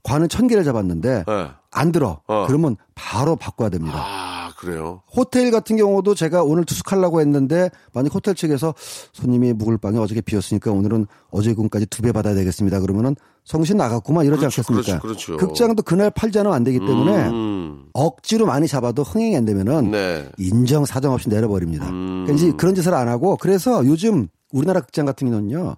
[0.03, 1.47] 관은 천 개를 잡았는데 예.
[1.71, 2.21] 안 들어.
[2.27, 2.45] 어.
[2.47, 3.97] 그러면 바로 바꿔야 됩니다.
[4.01, 5.01] 아 그래요.
[5.13, 8.73] 호텔 같은 경우도 제가 오늘 투숙하려고 했는데 만약 호텔 측에서
[9.13, 12.79] 손님이 묵을 방이 어저께 비었으니까 오늘은 어제 금까지 두 배 받아야 되겠습니다.
[12.79, 13.15] 그러면은
[13.45, 14.99] 성신 나갔구만 이러지 그렇죠, 않겠습니까?
[15.01, 15.47] 그렇죠, 그렇죠.
[15.47, 17.85] 극장도 그날 팔지 않으면 안 되기 때문에 음.
[17.93, 20.29] 억지로 많이 잡아도 흥행이 안 되면은 네.
[20.37, 21.89] 인정 사정 없이 내려버립니다.
[21.89, 22.25] 음.
[22.25, 25.75] 그러니까 이제 그런 짓을 안 하고 그래서 요즘 우리나라 극장 같은 경우는요.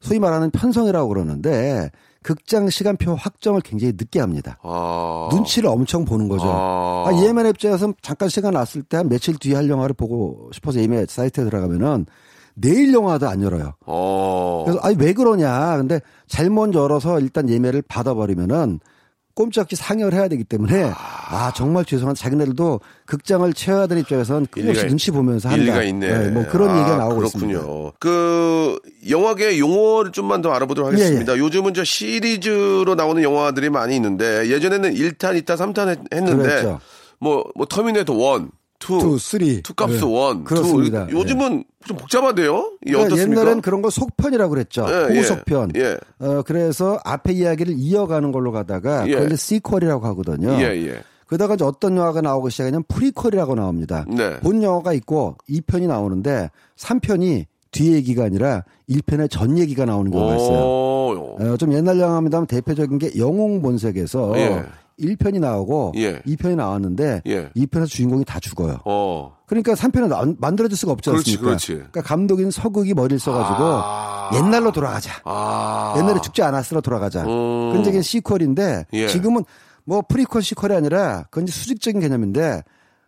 [0.00, 1.90] 소위 말하는 편성이라고 그러는데
[2.22, 4.58] 극장 시간표 확정을 굉장히 늦게 합니다.
[4.62, 5.28] 아.
[5.32, 6.44] 눈치를 엄청 보는 거죠.
[6.46, 7.06] 아.
[7.08, 11.06] 아, 예매 입장에서 잠깐 시간 났을 때 한 며칠 뒤에 할 영화를 보고 싶어서 예매
[11.06, 12.06] 사이트에 들어가면은
[12.54, 13.74] 내일 영화도 안 열어요.
[13.86, 14.64] 어.
[14.66, 15.76] 그래서 아니 왜 그러냐.
[15.76, 18.80] 근데 잘못 열어서 일단 예매를 받아버리면은
[19.38, 25.12] 꼼짝없이 상여를 해야 되기 때문에 아, 정말 죄송한 자기네들도 극장을 채워야 되는 입장에서는 끊임없이 눈치
[25.12, 25.62] 보면서 한다.
[25.62, 26.30] 일리가 있네.
[26.30, 27.54] 뭐 그런 아, 얘기가 나오고 그렇군요.
[27.54, 27.92] 있습니다.
[28.00, 31.38] 그 영화계 용어를 좀만 더 알아보도록 예, 하겠습니다.
[31.38, 36.80] 요즘은 저 시리즈로 나오는 영화들이 많이 있는데 예전에는 1탄, 2탄, 3탄 했, 는데 그렇죠.
[37.20, 38.48] 뭐, 뭐 터미네이터 1, 2,
[38.78, 39.62] two, three.
[39.62, 40.36] 투 캅스 예.
[40.38, 41.06] 1, 그렇습니다.
[41.08, 41.12] 예.
[41.12, 42.72] 요즘은 좀 복잡한데요?
[42.82, 43.40] 이게 그러니까 어떻습니까?
[43.40, 44.86] 옛날엔 그런 걸 속편이라고 그랬죠.
[44.88, 45.18] 예, 예.
[45.18, 45.72] 후속편.
[45.76, 45.96] 예.
[46.20, 49.16] 어, 그래서 앞에 이야기를 이어가는 걸로 가다가 예.
[49.16, 50.52] 그걸 sequel이라고 하거든요.
[50.60, 51.02] 예, 예.
[51.26, 54.06] 그러다가 이제 어떤 영화가 나오기 시작하냐면 prequel이라고 나옵니다.
[54.08, 54.40] 네.
[54.40, 60.58] 본 영화가 있고 2편이 나오는데 3편이 뒤 얘기가 아니라 1편의 전 얘기가 나오는 경우가 있어요.
[60.58, 64.64] 오, 어, 좀 옛날 영화입니다만 대표적인 게 영웅 본색에서 예.
[65.00, 66.20] 1편이 나오고 예.
[66.20, 67.48] 2편이 나왔는데 예.
[67.50, 68.80] 2편에서 주인공이 다 죽어요.
[68.84, 69.36] 어.
[69.46, 71.44] 그러니까 3편은 만들어질 수가 없지 그렇지, 않습니까?
[71.44, 71.72] 그렇지.
[71.74, 74.30] 그러니까 감독인 서극이 머리를 써가지고 아.
[74.34, 75.12] 옛날로 돌아가자.
[75.24, 75.94] 아.
[75.98, 77.24] 옛날에 죽지 않았을 때로 돌아가자.
[77.24, 77.80] 음.
[77.80, 79.08] 이제 sequel인데 예.
[79.08, 79.44] 지금은
[79.84, 82.62] 뭐 prequel sequel이 아니라 그건 이제 수직적인 개념인데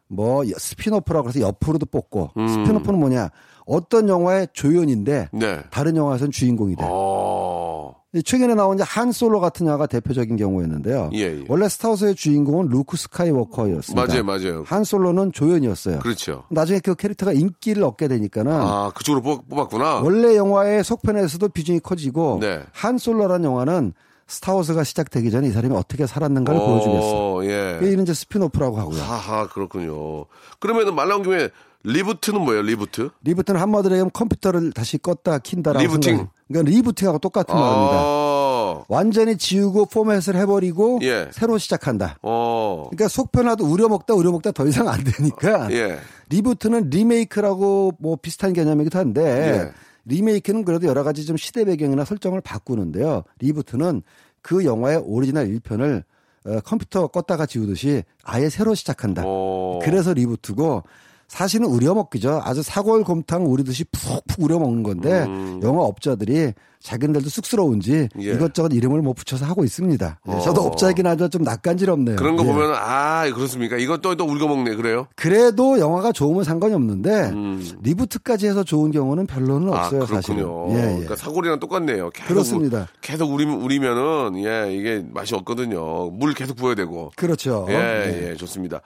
[0.08, 3.28] 뭐 spin-off라고 해서 옆으로도 뽑고 spin-off는 뭐냐
[3.66, 5.38] 어떤 영화의 조연인데 음.
[5.38, 5.60] 네.
[5.70, 6.84] 다른 영화에서는 주인공이 돼.
[6.88, 7.99] 어.
[8.24, 11.10] 최근에 나온 이제 한 솔로 같은 영화가 대표적인 경우였는데요.
[11.14, 11.44] 예, 예.
[11.48, 14.06] 원래 스타워즈의 주인공은 루크 스카이워커였습니다.
[14.06, 14.64] 맞아요, 맞아요.
[14.66, 16.00] 한 솔로는 조연이었어요.
[16.00, 16.42] 그렇죠.
[16.50, 20.00] 나중에 그 캐릭터가 인기를 얻게 되니까는 아, 그쪽으로 뽑, 뽑았구나.
[20.00, 22.62] 원래 영화의 속편에서도 비중이 커지고 네.
[22.72, 23.92] 한 솔로라는 영화는
[24.26, 27.00] 스타워즈가 시작되기 전에 이 사람이 어떻게 살았는가를 보여주겠어.
[27.36, 27.78] 어, 예.
[27.82, 29.00] 이는 이제 spin-off라고 하고요.
[29.00, 30.26] 하하, 그렇군요.
[30.58, 31.48] 그러면은 말 나온 김에
[31.84, 33.10] reboot는 뭐예요, reboot?
[33.22, 36.16] reboot는 한마디로 얘기하면 컴퓨터를 다시 껐다 킨다라고 rebooting.
[36.16, 37.96] 생각- 그러니까 rebooting하고 똑같은 말입니다.
[38.02, 41.28] 아, 완전히 지우고 포맷을 해버리고 예.
[41.30, 42.18] 새로 시작한다.
[42.22, 45.98] 어, 그러니까 속편 하도 우려먹다 우려먹다 더 이상 안 되니까 예.
[46.28, 49.72] reboot는 리메이크라고 뭐 비슷한 개념이기도 한데 예.
[50.06, 53.22] 리메이크는 그래도 여러 가지 좀 시대 배경이나 설정을 바꾸는데요.
[53.38, 54.02] reboot는
[54.42, 56.02] 그 영화의 오리지널 1편을
[56.46, 59.22] 어, 컴퓨터 껐다가 지우듯이 아예 새로 시작한다.
[59.24, 59.78] 어.
[59.82, 60.82] 그래서 reboot고
[61.30, 62.40] 사실은 우려먹기죠.
[62.44, 65.26] 아주 사골곰탕 우리듯이 푹푹 우려먹는 건데
[65.62, 68.22] 영화 업자들이 자기들도 쑥스러운지 음.
[68.22, 68.32] 예.
[68.32, 70.20] 이것저것 이름을 못 붙여서 하고 있습니다.
[70.28, 72.16] 예, 저도 업자이긴 하지만 좀 낯간지럽네요.
[72.16, 72.46] 그런 거 예.
[72.46, 73.76] 보면, 아, 그렇습니까?
[73.76, 75.06] 이것도 또 우려먹네, 그래요?
[75.14, 77.64] 그래도 영화가 좋으면 상관이 없는데 음.
[77.82, 80.36] 리부트까지 해서 좋은 경우는 별로는 아, 없어요, 사실은.
[80.38, 80.74] 그렇군요.
[80.74, 80.86] 예, 예.
[80.86, 82.10] 그러니까 사골이랑 똑같네요.
[82.10, 82.80] 계속 그렇습니다.
[82.80, 86.10] 우, 계속 우리, 우리면은, 예, 이게 맛이 없거든요.
[86.10, 87.12] 물 계속 부어야 되고.
[87.14, 87.66] 그렇죠.
[87.68, 88.28] 예, 네.
[88.30, 88.80] 예, 좋습니다.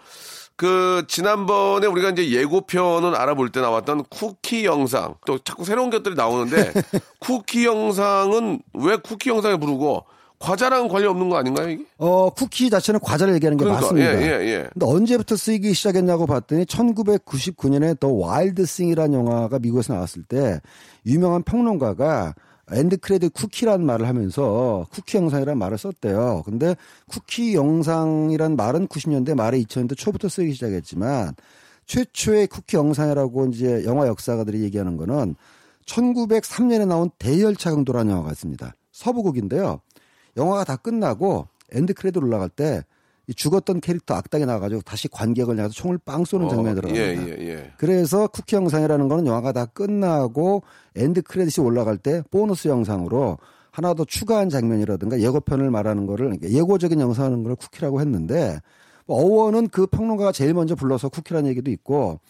[0.56, 5.14] 그, 지난번에 우리가 이제 예고편을 알아볼 때 나왔던 쿠키 영상.
[5.26, 6.72] 또 자꾸 새로운 것들이 나오는데,
[7.18, 10.04] 쿠키 영상은 왜 쿠키 영상에 부르고,
[10.38, 11.84] 과자랑 관련 없는 거 아닌가요, 이게?
[11.96, 14.20] 어, 쿠키 자체는 과자를 얘기하는 게 그러니까, 맞습니다.
[14.20, 14.68] 예, 예, 예.
[14.72, 20.60] 근데 언제부터 쓰이기 시작했냐고 봤더니 1999년에 The Wild Thing이라는 영화가 미국에서 나왔을 때
[21.06, 22.34] 유명한 평론가가
[22.70, 26.42] end credit 쿠키라는 말을 하면서 쿠키 영상이라는 말을 썼대요.
[26.44, 31.34] 근데 쿠키 영상이란 말은 90년대 말에 2000년대 초부터 쓰이기 시작했지만
[31.86, 35.36] 최초의 쿠키 영상이라고 이제 영화 역사가들이 얘기하는 거는
[35.86, 38.74] 1903년에 나온 대열차 강도라는 영화가 있습니다.
[38.92, 39.80] 서부극인데요.
[40.36, 42.80] 영화가 다 끝나고 end credit 올라갈 때이
[43.32, 47.26] 죽었던 캐릭터 악당이 나와가지고 다시 관객을 향해서 총을 빵 쏘는 장면이 들어갑니다.
[47.26, 47.72] 예, 예, 예.
[47.78, 50.62] 그래서 쿠키 영상이라는 거는 영화가 다 끝나고
[50.94, 53.38] end credit이 올라갈 때 보너스 영상으로
[53.70, 58.60] 하나 더 추가한 장면이라든가 예고편을 말하는 거를 그러니까 예고적인 영상하는 걸 쿠키라고 했는데
[59.06, 62.20] 뭐 어원은 그 평론가가 제일 먼저 불러서 쿠키라는 얘기도 있고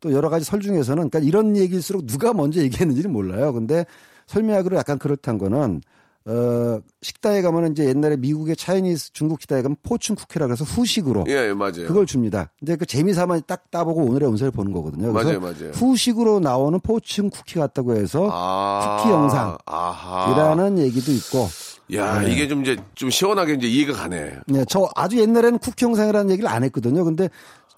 [0.00, 3.52] 또 여러 가지 설 중에서는 그러니까 이런 얘기일수록 누가 먼저 얘기했는지는 몰라요.
[3.52, 3.84] 근데
[4.26, 5.80] 설명하기로 약간 그렇다는 거는
[6.26, 11.52] 어 식당에 가면은 이제 옛날에 미국의 Chinese 중국 식당에 가면 fortune cookie라 그래서 후식으로 예,
[11.52, 11.86] 맞아요.
[11.86, 12.50] 그걸 줍니다.
[12.58, 15.12] 근데 그 재미삼아 딱 따보고 오늘의 운세를 보는 거거든요.
[15.12, 15.70] 그래서 맞아요, 맞아요.
[15.72, 19.58] 후식으로 나오는 fortune cookie 같다고 해서 아, 쿠키 영상.
[19.66, 20.32] 아하.
[20.32, 21.46] 이라는 얘기도 있고.
[21.92, 22.32] 야, 네.
[22.32, 24.38] 이게 좀 이제 좀 시원하게 이제 이해가 가네.
[24.46, 27.04] 네, 저 아주 옛날에는 쿠키 영상이라는 얘기를 안 했거든요.
[27.04, 27.28] 근데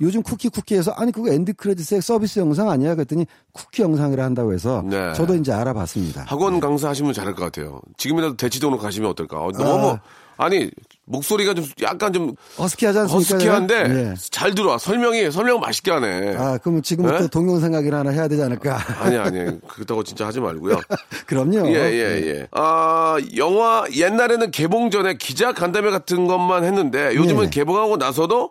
[0.01, 2.95] 요즘 쿠키 쿠키에서 아니 그거 end credit의 서비스 영상 아니야?
[2.95, 5.13] 그랬더니 쿠키 영상이라 한다고 해서 네.
[5.15, 6.25] 저도 이제 알아봤습니다.
[6.27, 7.81] 학원 강사 하시면 잘할 것 같아요.
[7.97, 9.39] 지금이라도 대치동으로 가시면 어떨까?
[9.39, 9.99] 어, 너무
[10.39, 10.71] 아 니
[11.07, 13.35] 목소리가 좀 약간 좀 허스키하지 않습니까?
[13.35, 14.15] 허스키한데 예.
[14.31, 14.77] 잘 들어와.
[14.77, 16.37] 설명이 설명 맛있게 하네.
[16.37, 17.29] 아, 그럼 지금부터 네?
[17.29, 18.79] 동영상각이나 하나 해야 되지 않을까?
[19.01, 20.79] 아니 아니 그렇다고 진짜 하지 말고요.
[21.27, 21.69] 그럼요.
[21.69, 22.49] 예, 예, 예.
[22.51, 27.51] 아, 영화, 옛날에는 개봉 전에 기자 간담회 같은 것만 했는데 요즘은 네.
[27.51, 28.51] 개봉하고 나서도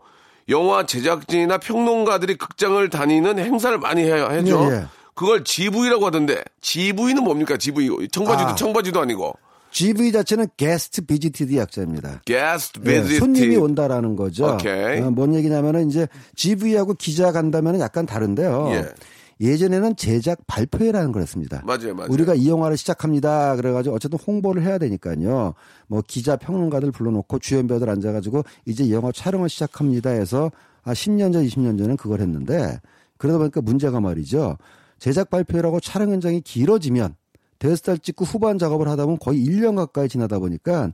[0.49, 4.69] 영화 제작진이나 평론가들이 극장을 다니는 행사를 많이 해야 하죠.
[4.71, 4.86] 예, 예.
[5.15, 7.58] 그걸 GV라고 하던데 GV는 뭡니까?
[7.58, 8.55] GV 청바지도 아.
[8.55, 9.34] 청바지도 아니고
[9.71, 12.21] GV 자체는 guest visited 약자입니다.
[12.25, 13.17] guest 예, visit.
[13.19, 14.53] 손님이 온다라는 거죠.
[14.53, 15.01] 오케이.
[15.01, 18.69] 어, 뭔 얘기냐면은 이제 GV하고 기자 간다면은 약간 다른데요.
[18.71, 18.86] 예.
[19.41, 21.62] 예전에는 제작 발표회라는 걸 했습니다.
[21.65, 22.12] 맞아요, 맞아요.
[22.12, 23.56] 우리가 이 영화를 시작합니다.
[23.56, 25.54] 그래가지고 어쨌든 홍보를 해야 되니까요.
[25.88, 30.52] 뭐 기자 평론가들 불러놓고 주연 배우들 앉아가지고 이제 이 영화 촬영을 시작합니다 해서
[30.84, 32.80] 아 10년 전, 20년 전엔 그걸 했는데
[33.17, 34.58] 그러다 보니까 문제가 말이죠.
[35.00, 37.15] 제작 발표라고 촬영 현장이 길어지면
[37.60, 40.91] 데스탈 찍고 후반 작업을 하다 보면 거의 1년 가까이 지나다 보니까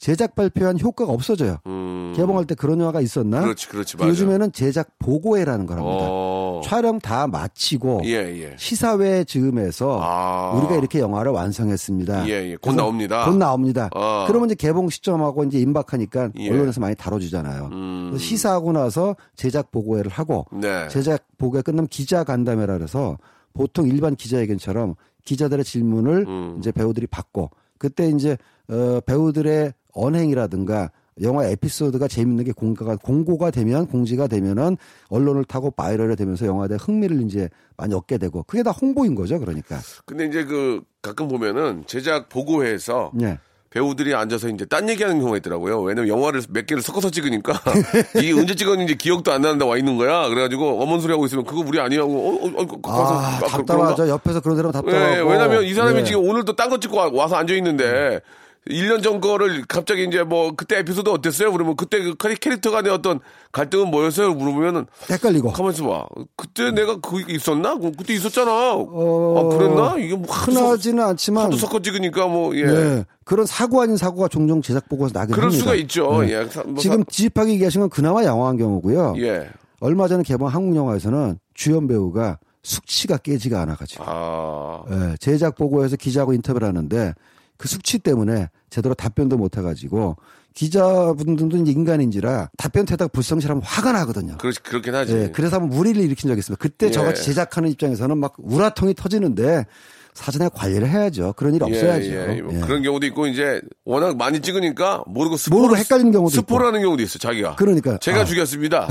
[0.00, 1.58] 제작 발표한 효과가 없어져요.
[1.66, 3.42] 음, 개봉할 때 그런 영화가 있었나?
[3.42, 4.08] 그렇지, 그렇지, 맞아.
[4.08, 6.06] 요즘에는 제작 보고회라는 걸 합니다.
[6.08, 6.62] 어.
[6.64, 8.56] 촬영 다 마치고 예, 예.
[8.56, 10.52] 시사회 즈음에서 아.
[10.56, 12.28] 우리가 이렇게 영화를 완성했습니다.
[12.28, 12.56] 예, 예.
[12.56, 13.26] 곧 나옵니다.
[13.26, 13.90] 곧 나옵니다.
[13.94, 14.24] 어.
[14.26, 16.50] 그러면 이제 개봉 시점하고 이제 임박하니까 예.
[16.50, 17.68] 언론에서 많이 다뤄주잖아요.
[17.70, 18.16] 음.
[18.18, 20.88] 시사하고 나서 제작 보고회를 하고 네.
[20.88, 23.18] 제작 보고회 끝나면 기자 간담회라 그래서
[23.52, 24.94] 보통 일반 기자회견처럼
[25.26, 26.56] 기자들의 질문을 음.
[26.58, 28.38] 이제 배우들이 받고 그때 이제
[28.70, 30.90] 어, 배우들의 언행이라든가
[31.22, 34.76] 영화 에피소드가 재밌는 게 공가가 공고가 되면 공지가 되면은
[35.08, 39.38] 언론을 타고 viral이 되면서 영화에 대한 흥미를 이제 많이 얻게 되고 그게 다 홍보인 거죠
[39.38, 43.38] 그러니까 근데 이제 그 가끔 보면은 제작 보고회에서 예.
[43.68, 45.80] 배우들이 앉아서 이제 딴 얘기하는 경우가 있더라고요.
[45.82, 47.52] 왜냐면 영화를 몇 개를 섞어서 찍으니까
[48.18, 50.28] 이게 언제 찍었는지 기억도 안 나는데 와 있는 거야.
[50.28, 52.12] 그래가지고 엄한 소리 하고 있으면 그거 우리 아니라고.
[52.12, 53.64] 어, 어, 어, 아, 그- 답답하죠.
[53.94, 54.08] 그런가?
[54.08, 55.14] 옆에서 그런 사람 답답하고.
[55.14, 56.04] 예, 왜냐면 이 사람이 예.
[56.04, 58.20] 지금 오늘도 딴거 찍고 와- 와서 앉아 있는데
[58.68, 61.50] 1년 전 거를 갑자기 이제 뭐 그때 에피소드 어땠어요?
[61.50, 63.20] 그러면 그때 그 캐릭터 간의 어떤
[63.52, 64.34] 갈등은 뭐였어요?
[64.34, 65.50] 물어보면은 헷갈리고.
[65.52, 66.06] 가만 있어 봐.
[66.36, 67.74] 그때 내가 그 있었나?
[67.78, 68.74] 그- 그때 있었잖아.
[68.74, 69.96] 어, 아, 그랬나?
[69.98, 72.60] 이게 뭐 하도 섞- 흔하지는 않지만 하도 섞어 찍으니까 뭐 예.
[72.60, 73.04] 예.
[73.24, 75.62] 그런 사고 아닌 사고가 종종 제작 보고서 나긴 그럴 합니다.
[75.64, 76.20] 수가 있죠.
[76.26, 76.40] 예.
[76.42, 76.48] 예.
[76.48, 79.14] 사- 뭐 지금 사- 지입하게 얘기하신 건 그나마 양호한 경우고요.
[79.18, 79.48] 예.
[79.80, 84.82] 얼마 전에 개봉한 한국 영화에서는 주연 배우가 숙취가 깨지가 않아가지고 아.
[84.90, 87.14] 예, 제작 보고에서 기자하고 인터뷰를 하는데
[87.60, 90.16] 그 숙취 때문에 제대로 답변도 못 해가지고
[90.54, 94.38] 기자분들도 이제 인간인지라 답변 태다가 불성실하면 화가 나거든요.
[94.38, 95.14] 그렇 그렇긴 하지.
[95.14, 96.60] 예, 그래서 한번 무리를 일으킨 적이 있습니다.
[96.60, 96.90] 그때 예.
[96.90, 99.66] 저같이 제작하는 입장에서는 막 우라통이 터지는데
[100.14, 101.34] 사전에 관리를 해야죠.
[101.36, 102.10] 그런 일이 없어야죠.
[102.10, 102.60] 예, 뭐 예.
[102.60, 106.42] 그런 경우도 있고 이제 워낙 많이 찍으니까 모르고 스포를 모르고 헷갈리는 경우도.
[106.64, 107.56] 하는 경우도 있어 자기가.
[107.56, 107.98] 그러니까.
[107.98, 108.24] 제가 아.
[108.24, 108.88] 죽였습니다.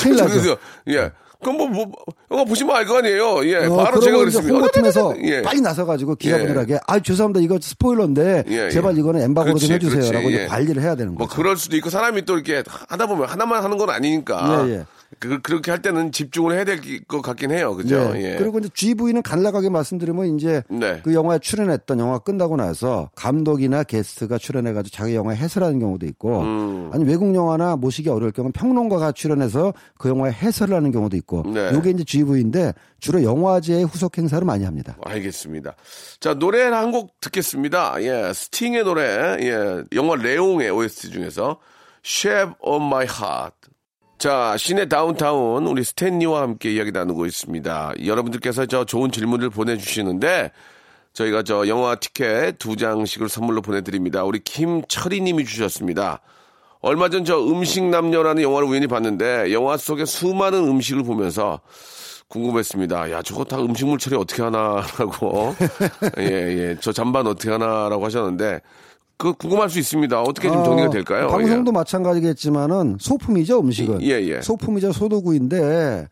[0.00, 0.56] 큰일 나죠.
[0.88, 1.12] 예.
[1.42, 1.90] 그럼 뭐, 뭐
[2.30, 3.44] 영화 보시면 알 거 아니에요.
[3.46, 3.66] 예.
[3.66, 4.52] 어, 바로 제가 그랬습니다.
[4.52, 5.42] 홍보팀에서 예.
[5.42, 8.70] 빨리 나서가지고 기자분들에게 아 죄송합니다 이거 스포일러인데 예, 예.
[8.70, 10.46] 제발 이거는 엠바고로 좀 그렇지, 해주세요라고 예.
[10.46, 11.36] 관리를 해야 되는 뭐 거죠.
[11.36, 14.66] 그럴 수도 있고 사람이 또 이렇게 하다 보면 하나만 하는 건 아니니까.
[15.18, 17.74] 그, 그렇게 할 때는 집중을 해야 될 것 같긴 해요.
[17.74, 18.12] 그죠?
[18.14, 18.32] 예.
[18.32, 18.36] 예.
[18.36, 21.00] 그리고 이제 GV는 간략하게 말씀드리면 이제 네.
[21.02, 26.90] 그 영화에 출연했던 영화 끝나고 나서 감독이나 게스트가 출연해가지고 자기 영화에 해설하는 경우도 있고 음.
[26.92, 31.72] 아니 외국 영화나 모시기 어려울 경우는 평론가가 출연해서 그 영화에 해설을 하는 경우도 있고 네.
[31.76, 34.96] 이게 이제 GV인데 주로 영화제의 후속 행사를 많이 합니다.
[35.04, 35.74] 알겠습니다.
[36.20, 38.02] 자, 노래를 한곡 듣겠습니다.
[38.02, 39.02] 예, 스팅의 노래,
[39.40, 41.58] 예, 영화 레옹의 OST 중에서
[42.04, 43.69] Shape of My Heart.
[44.20, 47.94] 자, 시내 다운타운 우리 스탠리와 함께 이야기 나누고 있습니다.
[48.04, 50.52] 여러분들께서 저 좋은 질문을 보내주시는데
[51.14, 54.22] 저희가 저 영화 티켓 두 장씩을 선물로 보내드립니다.
[54.24, 56.20] 우리 김철희님이 주셨습니다.
[56.82, 61.60] 얼마 전 저 음식 남녀라는 영화를 우연히 봤는데 영화 속의 수많은 음식을 보면서
[62.28, 63.10] 궁금했습니다.
[63.12, 65.56] 야, 저거 다 음식물 처리 어떻게 하나라고.
[66.20, 66.76] 예, 예.
[66.78, 68.60] 저 잠반 어떻게 하나라고 하셨는데,
[69.20, 70.22] 그 궁금할 수 있습니다.
[70.22, 71.28] 어떻게 좀 정리가 어, 될까요?
[71.28, 74.00] 방송도 마찬가지겠지만은 소품이죠 음식은.
[74.02, 74.40] 예, 예.
[74.40, 76.08] 소품이죠 소도구인데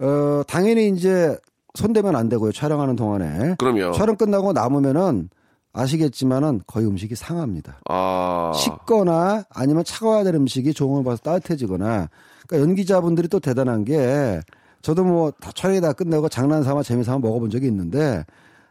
[0.00, 1.36] 어 당연히 이제
[1.74, 3.54] 손대면 안 되고요 촬영하는 동안에.
[3.58, 3.92] 그럼요.
[3.92, 5.30] 촬영 끝나고 남으면은
[5.72, 7.80] 아시겠지만은 거의 음식이 상합니다.
[7.88, 8.52] 아.
[8.54, 12.08] 식거나 아니면 차가워야 될 음식이 조금을 봐서 따뜻해지거나
[12.46, 14.40] 그러니까 연기자분들이 또 대단한 게
[14.82, 18.24] 저도 뭐 다 촬영이 다 끝내고 장난삼아 재미삼아 먹어본 적이 있는데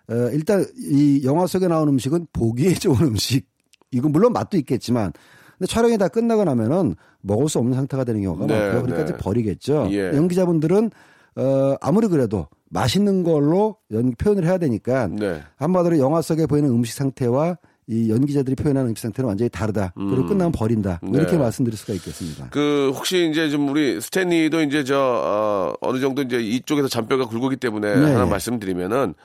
[0.09, 3.47] 어, 일단 이 영화 속에 나온 음식은 보기에 좋은 음식
[3.93, 5.13] 이건 물론 맛도 있겠지만
[5.57, 8.81] 근데 촬영이 다 끝나고 나면은 먹을 수 없는 상태가 되는 경우가 네, 많고요.
[8.81, 9.03] 그러니까 네.
[9.03, 9.87] 이제 버리겠죠.
[9.91, 10.07] 예.
[10.15, 10.91] 연기자분들은
[11.35, 15.41] 어 아무리 그래도 맛있는 걸로 연 표현을 해야 되니까 네.
[15.55, 19.93] 한마디로 영화 속에 보이는 음식 상태와 이 연기자들이 표현하는 음식 상태는 완전히 다르다.
[19.95, 20.99] 그리고 끝나면 버린다.
[21.01, 21.37] 뭐 이렇게 네.
[21.37, 22.47] 말씀드릴 수가 있겠습니다.
[22.49, 27.57] 그 혹시 이제 좀 우리 스탠리도 이제 저 어, 어느 정도 이제 이쪽에서 잔뼈가 굵기
[27.57, 28.13] 때문에 네.
[28.13, 29.15] 하나 말씀드리면은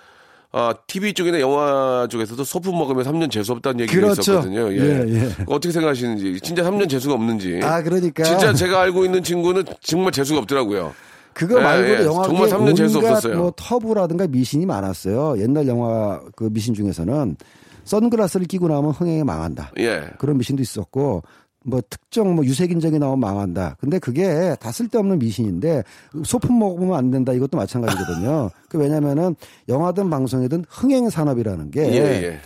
[0.50, 4.20] 아, TV 쪽이나 영화 쪽에서도 소품 먹으면 3년 재수 없다는 얘기가 그렇죠.
[4.20, 4.72] 있었거든요.
[4.72, 4.78] 예.
[4.78, 5.28] 예, 예.
[5.46, 7.60] 어떻게 생각하시는지 진짜 3년 재수가 없는지.
[7.62, 10.94] 아 그러니까 진짜 제가 알고 있는 친구는 정말 재수가 없더라고요.
[11.34, 12.06] 그거 예, 말고도 예.
[12.06, 13.36] 영화에 정말 삼년 재수 온갖 없었어요.
[13.36, 15.38] 뭐 터부라든가 미신이 많았어요.
[15.38, 17.36] 옛날 영화 그 미신 중에서는
[17.84, 19.72] 선글라스를 끼고 나오면 흥행이 망한다.
[19.78, 20.04] 예.
[20.18, 21.22] 그런 미신도 있었고
[21.64, 23.76] 뭐 특정 뭐 유색 인종이 나오면 망한다.
[23.80, 25.82] 근데 그게 다 쓸데없는 미신인데
[26.24, 27.32] 소품 먹으면 안 된다.
[27.32, 28.50] 이것도 마찬가지거든요.
[28.68, 29.34] 그 왜냐면은
[29.68, 32.40] 영화든 방송이든 흥행 산업이라는 게 예, 예.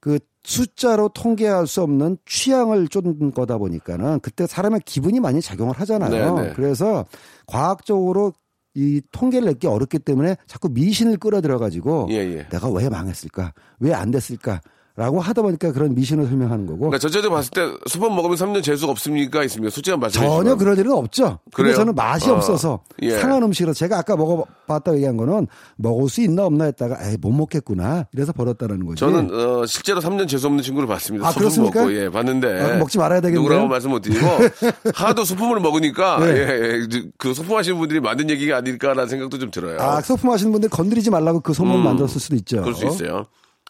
[0.00, 6.34] 그 숫자로 통계할 수 없는 취향을 쫓는 거다 보니까는 그때 사람의 기분이 많이 작용을 하잖아요.
[6.36, 6.52] 네, 네.
[6.54, 7.04] 그래서
[7.46, 8.32] 과학적으로
[8.74, 12.48] 이 통계를 내기 어렵기 때문에 자꾸 미신을 끌어들여 가지고 예, 예.
[12.48, 13.52] 내가 왜 망했을까?
[13.80, 14.60] 왜 안 됐을까?
[14.98, 18.90] 라고 하다 보니까 그런 미신을 설명하는 거고 그러니까 전체적으로 봤을 때 수박 먹으면 3년 재수가
[18.90, 19.44] 없습니까?
[19.44, 19.70] 있습니까?
[19.70, 21.38] 솔직한 말씀 전혀 그럴 일은 없죠.
[21.54, 21.76] 근데 그래요?
[21.76, 22.34] 저는 맛이 어.
[22.34, 23.12] 없어서 예.
[23.16, 25.46] 상한 음식으로 제가 아까 먹어봤다고 얘기한 거는
[25.76, 28.98] 먹을 수 있나 없나 했다가 에이 못 먹겠구나 이래서 버렸다는 거지.
[28.98, 31.28] 저는 어, 실제로 3년 재수 없는 친구를 봤습니다.
[31.28, 31.82] 아, 그렇습니까?
[31.82, 33.40] 먹고 예 봤는데 아, 먹지 말아야 되겠네요.
[33.40, 34.26] 누구라고 말씀 못 드리고
[34.96, 36.26] 하도 소품을 먹으니까 네.
[36.26, 36.88] 예, 예,
[37.18, 39.78] 그 소품하시는 분들이 만든 얘기가 아닐까라는 생각도 좀 들어요.
[39.78, 42.56] 아 소품 하시는 분들 건드리지 말라고 그 소문 만들었을 수도 있죠.
[42.58, 42.62] 음.
[42.62, 43.26] 그럴 수 있어요.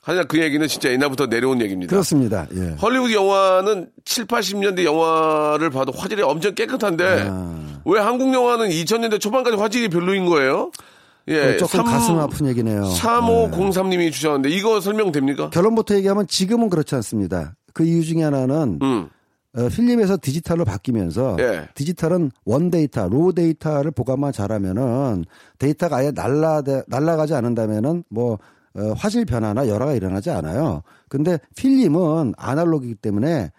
[0.08, 1.90] 하지만 그 얘기는 진짜 옛날부터 내려온 얘기입니다.
[1.90, 2.46] 그렇습니다.
[2.56, 2.76] 예.
[2.80, 7.80] 헐리우드 영화는 7, 80년대 영화를 봐도 화질이 엄청 깨끗한데 아.
[7.84, 10.70] 왜 한국 영화는 2000년대 초반까지 화질이 별로인 거예요?
[11.28, 12.84] 예, 어, 조금 가슴 아픈 얘기네요.
[12.84, 15.50] 3503님이 주셨는데 이거 설명됩니까?
[15.50, 17.54] 결론부터 얘기하면 지금은 그렇지 않습니다.
[17.74, 19.10] 그 이유 중에 하나는 음.
[19.58, 21.68] 어, 필름에서 디지털로 바뀌면서 예.
[21.74, 25.26] 디지털은 원 데이터, raw data를 보관만 잘하면은
[25.58, 28.38] 데이터가 아예 날라 날라가지 않는다면은 뭐
[28.74, 30.82] 어, 화질 변화나 열화가 일어나지 않아요.
[31.08, 33.50] 근데 필름은 아날로그이기 때문에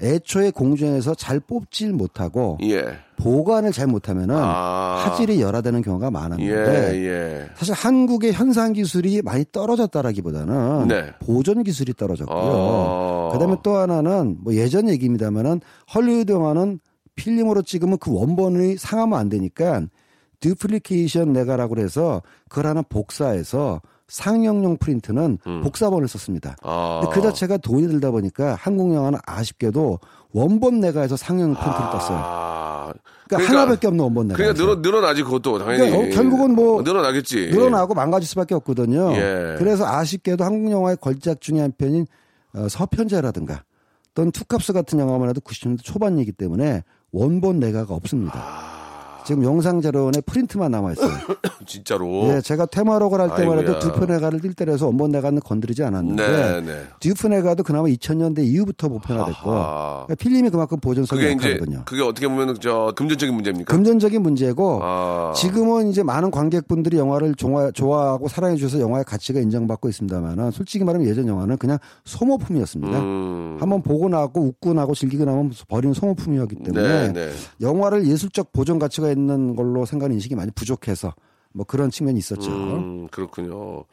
[0.00, 2.84] 애초에 공중에서 잘 뽑질 못하고 예.
[3.16, 5.02] 보관을 잘 못하면은 아.
[5.04, 7.46] 화질이 열화되는 경우가 예, 많았는데 예.
[7.56, 11.12] 사실 한국의 현상 기술이 많이 떨어졌다라기보다는 네.
[11.18, 12.38] 보존 기술이 떨어졌고요.
[12.38, 13.30] 아.
[13.32, 15.60] 그다음에 또 하나는 뭐 예전 얘기입니다만은
[15.92, 16.78] 헐리우드 영화는
[17.16, 19.82] 필름으로 찍으면 그 원본이 상하면 안 되니까
[20.38, 26.50] 듀플리케이션 내가라고 그래서 그걸 하나 복사해서 상영용 프린트는 복사본을 썼습니다.
[26.50, 26.68] 음.
[26.68, 27.02] 아.
[27.12, 29.98] 그 자체가 돈이 들다 보니까 한국 영화는 아쉽게도
[30.32, 32.18] 원본 내가에서 상영 프린트를 떴어요.
[32.20, 32.92] 아.
[33.28, 34.36] 그러니까, 하나밖에 없는 원본 내가.
[34.36, 35.90] 그러니까 늘어, 늘어나지, 그것도 당연히.
[35.90, 37.48] 그러니까 어, 결국은 뭐 늘어나겠지.
[37.50, 39.12] 늘어나고 망가질 수밖에 없거든요.
[39.14, 39.56] 예.
[39.58, 42.06] 그래서 아쉽게도 한국 영화의 걸작 중에 한 편인
[42.54, 43.64] 어, 서편제라든가
[44.14, 46.82] 또는 투캅스 같은 영화만 해도 90년대 초반이기 때문에
[47.12, 48.38] 원본 네가가 없습니다.
[48.38, 48.77] 아.
[49.28, 51.10] 지금 영상 자료원에 프린트만 남아 있어요.
[51.66, 52.30] 진짜로.
[52.34, 53.78] 예, 제가 퇴마록을 할 때만 해도 아이고야.
[53.80, 56.82] dupe 네가를 뜰 때라서 원본 네가는 건드리지 않았는데 네, 네.
[57.00, 60.04] dupe 네가도 그나마 2000년대 이후부터 보편화 됐고 아하.
[60.06, 61.82] 그러니까 필름이 그만큼 보존성이 그게 약하거든요.
[61.84, 63.70] 그게 어떻게 보면 저 금전적인 문제입니까?
[63.70, 65.34] 금전적인 문제고 아.
[65.36, 71.06] 지금은 이제 많은 관객분들이 영화를 좋아, 좋아하고 사랑해 주셔서 영화의 가치가 인정받고 있습니다만 솔직히 말하면
[71.06, 71.76] 예전 영화는 그냥
[72.06, 72.98] 소모품이었습니다.
[72.98, 73.58] 음.
[73.60, 77.30] 한번 보고 나고 웃고 나고 즐기고 나면 버리는 소모품이었기 때문에 네, 네.
[77.60, 79.17] 영화를 예술적 보존 가치가 있는
[79.56, 81.14] 걸로 생각하는 인식이 많이 부족해서
[81.52, 82.50] 뭐 그런 측면이 있었죠.
[82.50, 83.84] 음, 그렇군요.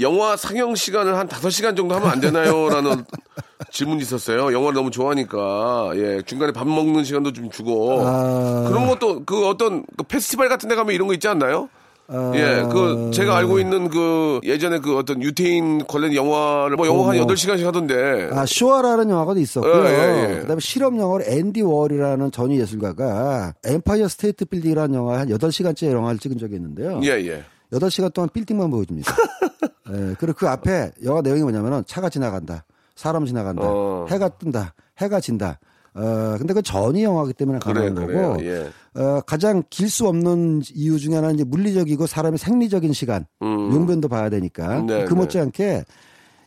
[0.00, 2.68] 영화 상영 시간을 한 5시간 정도 하면 안 되나요?
[2.70, 3.04] 라는
[3.70, 4.52] 질문이 있었어요.
[4.52, 5.92] 영화를 너무 좋아하니까.
[5.96, 8.00] 예, 중간에 밥 먹는 시간도 좀 주고.
[8.06, 8.64] 아.
[8.68, 11.68] 그런 것도 그 어떤 그 페스티벌 같은 데 가면 이런 거 있지 않나요?
[12.12, 12.32] 아.
[12.34, 17.18] 예, 그 제가 알고 있는 그 예전에 그 어떤 유태인 관련 영화를 뭐 영화 한
[17.18, 17.26] 어, 뭐.
[17.26, 18.28] 8시간씩 하던데.
[18.32, 19.84] 아, 쇼아라는 영화가 있었고요.
[19.86, 20.40] 예, 예, 예.
[20.40, 26.38] 그다음에 실험 영화로 앤디 워홀이라는 전위 예술가가 엠파이어 스테이트 빌딩이라는 영화 한 8시간짜리 영화를 찍은
[26.38, 27.00] 적이 있는데요.
[27.04, 27.44] 예, 예.
[27.72, 29.10] 8시간 동안 빌딩만 보여줍니다.
[29.90, 32.64] 예, 그리고 그 앞에 영화 내용이 뭐냐면은 차가 지나간다.
[32.94, 33.62] 사람 지나간다.
[33.64, 34.06] 어.
[34.10, 34.74] 해가 뜬다.
[34.98, 35.58] 해가 진다.
[35.94, 38.28] 어, 근데 그 전위 영화기 때문에 그래, 가능한 그래요.
[38.32, 38.44] 거고.
[38.44, 38.70] 예.
[38.94, 44.28] 어, 가장 길 수 없는 이유 중에 하나는 이제 물리적이고 사람의 생리적인 시간, 용변도 봐야
[44.30, 44.80] 되니까.
[44.80, 44.86] 음.
[44.86, 45.84] 네, 그 못지않게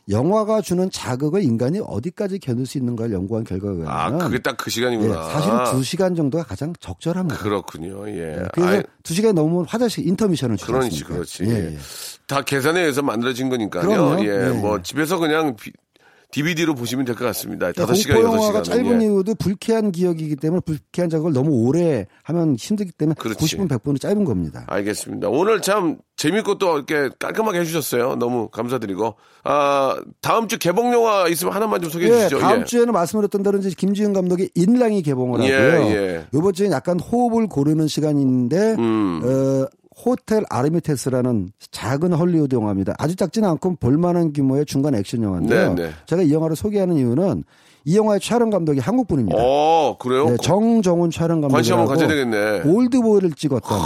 [0.08, 5.30] 영화가 주는 자극을 인간이 어디까지 견딜 수 있는가를 연구한 결과가 아, 그게 딱그 예, 시간이구나.
[5.30, 7.38] 사실은 두 시간 정도가 가장 적절합니다.
[7.40, 8.08] 그렇군요.
[8.10, 8.44] 예.
[8.52, 11.14] 그래서 아이, 두 시간이 넘으면 화장실 인터미션을 주지 그렇지, 않습니까?
[11.14, 11.44] 그렇지.
[11.46, 11.78] 예, 예.
[12.28, 13.88] 다 계산에 의해서 만들어진 거니까요.
[13.88, 14.24] 그럼요.
[14.24, 14.48] 예, 네.
[14.60, 15.72] 뭐 집에서 그냥 비-
[16.32, 17.72] DVD로 보시면 될 것 같습니다.
[17.72, 18.84] 그러니까 다섯 시간, 공포 여섯 영화가 시간.
[18.84, 23.56] 짧은 이유도 불쾌한 기억이기 때문에 불쾌한 작업을 너무 오래 하면 힘들기 때문에 그렇지.
[23.56, 24.64] 90분 100분은 짧은 겁니다.
[24.66, 25.28] 알겠습니다.
[25.28, 28.16] 오늘 참 재밌고 또 이렇게 깔끔하게 해주셨어요.
[28.16, 29.14] 너무 감사드리고.
[29.44, 32.38] 아, 다음 주 개봉 영화 있으면 하나만 좀 소개해 예, 주시죠.
[32.40, 32.64] 다음 예.
[32.64, 35.90] 주에는 말씀드렸던 대로 이제 김지운 감독의 인랑이 개봉을 예, 하고요.
[35.94, 36.26] 예.
[36.34, 39.20] 이번 주에 약간 호흡을 고르는 시간인데 음.
[39.24, 39.66] 어,
[40.04, 42.94] 호텔 아르테미스라는 작은 헐리우드 영화입니다.
[42.98, 45.74] 아주 작지는 않고 볼만한 규모의 중간 액션 영화인데요.
[45.74, 45.90] 네, 네.
[46.06, 47.44] 제가 이 영화를 소개하는 이유는
[47.86, 49.38] 이 영화의 촬영 감독이 한국 분입니다.
[49.40, 50.28] 어, 그래요?
[50.28, 52.62] 네, 정정훈 촬영 관심 한번 가져야 되겠네.
[52.68, 53.78] 올드보이를 찍었던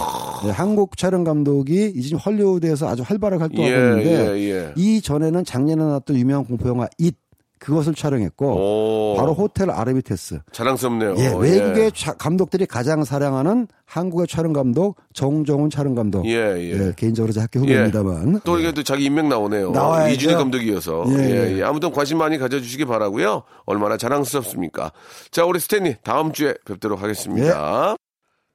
[0.44, 4.72] 네, 한국 촬영 감독이 이제 헐리우드에서 아주 활발하게 활동하고 예, 있는데 예, 예.
[4.74, 7.14] 이 전에는 작년에 나왔던 유명한 공포 영화 잇
[7.60, 9.16] 그것을 촬영했고 오.
[9.16, 10.40] 바로 호텔 아르비테스.
[10.50, 11.14] 자랑스럽네요.
[11.18, 16.24] 예, 외국의 차- 감독들이 가장 사랑하는 한국의 촬영 감독 정정훈 촬영 감독.
[16.26, 16.70] 예, 예.
[16.88, 18.40] 예, 개인적으로 제 학교 후배입니다만.
[18.44, 19.72] 또 이게 또 자기 인맥 나오네요.
[19.72, 20.14] 나와야죠.
[20.14, 21.04] 이준희 감독이어서.
[21.10, 21.58] 예, 예, 예.
[21.58, 21.62] 예.
[21.62, 23.42] 아무튼 관심 많이 가져주시기 바라고요.
[23.66, 24.90] 얼마나 자랑스럽습니까?
[25.30, 27.94] 자, 우리 스탠리 다음 주에 뵙도록 하겠습니다.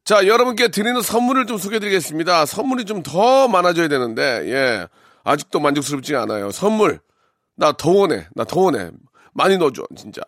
[0.03, 2.45] 자, 여러분께 드리는 선물을 좀 소개해드리겠습니다.
[2.47, 4.87] 선물이 좀 더 많아져야 되는데, 예.
[5.23, 6.51] 아직도 만족스럽지 않아요.
[6.51, 6.99] 선물.
[7.55, 8.27] 나 더 원해.
[8.35, 8.89] 나 더 원해.
[9.33, 10.21] 많이 넣어줘, 진짜.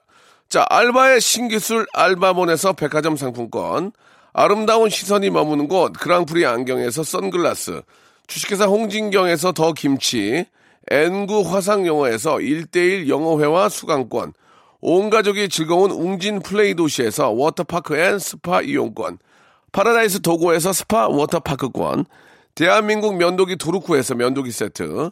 [0.50, 3.92] 자, 알바의 신기술 알바몬에서 백화점 상품권.
[4.34, 7.82] 아름다운 시선이 머무는 곳 그랑프리 안경에서 선글라스.
[8.28, 10.46] 주식회사 홍진경에서 더 김치.
[10.90, 14.34] N구 화상영어에서 1대1 영어회화 수강권.
[14.80, 19.18] 온 가족이 즐거운 웅진 플레이 도시에서 워터파크 and 스파 이용권.
[19.72, 22.06] 파라다이스 도고에서 스파 워터파크권.
[22.56, 25.12] 대한민국 면도기 도루코에서 면도기 세트.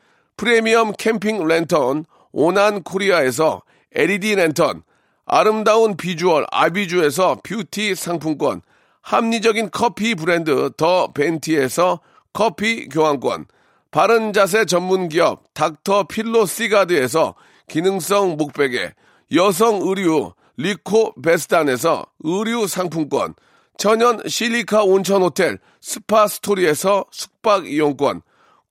[0.37, 3.61] 프리미엄 캠핑 랜턴 오난 코리아에서
[3.93, 4.83] LED 랜턴.
[5.25, 8.61] 아름다운 비주얼 아비주에서 뷰티 상품권.
[9.01, 11.99] 합리적인 커피 브랜드 더 벤티에서
[12.33, 13.45] 커피 교환권.
[13.91, 17.35] 바른 자세 전문 기업 닥터 필로 시가드에서
[17.67, 18.93] 기능성 목베개.
[19.35, 23.33] 여성 의류 리코 베스단에서 의류 상품권.
[23.77, 28.21] 천연 실리카 온천 호텔 스파 스토리에서 숙박 이용권.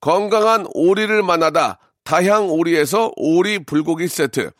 [0.01, 4.51] 건강한 오리를 만나다 다향 오리에서 오리 불고기 세트.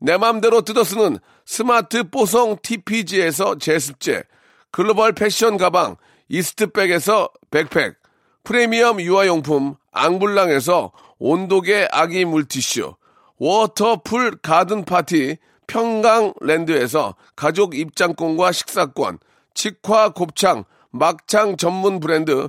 [0.00, 4.24] 내 맘대로 뜯어 쓰는 스마트 뽀송 TPG에서 제습제.
[4.70, 5.96] 글로벌 패션 가방
[6.28, 7.96] 이스트백에서 백팩.
[8.44, 12.94] 프리미엄 유아용품 앙블랑에서 온도계 아기 물티슈.
[13.38, 15.38] 워터풀 가든 파티
[15.68, 19.18] 평강랜드에서 가족 입장권과 식사권.
[19.54, 22.48] 직화 곱창 막창 전문 브랜드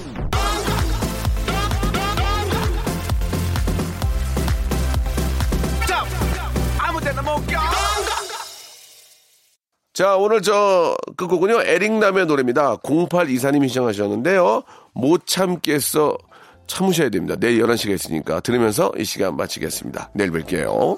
[9.93, 12.77] 자, 오늘 저, 끝곡은요, 에릭남의 노래입니다.
[12.77, 14.63] 0824님이 신청하셨는데요.
[14.93, 16.17] 못 참겠어.
[16.65, 17.35] 참으셔야 됩니다.
[17.37, 18.39] 내일 11시가 있으니까.
[18.39, 20.11] 들으면서 이 시간 마치겠습니다.
[20.13, 20.97] 내일 뵐게요.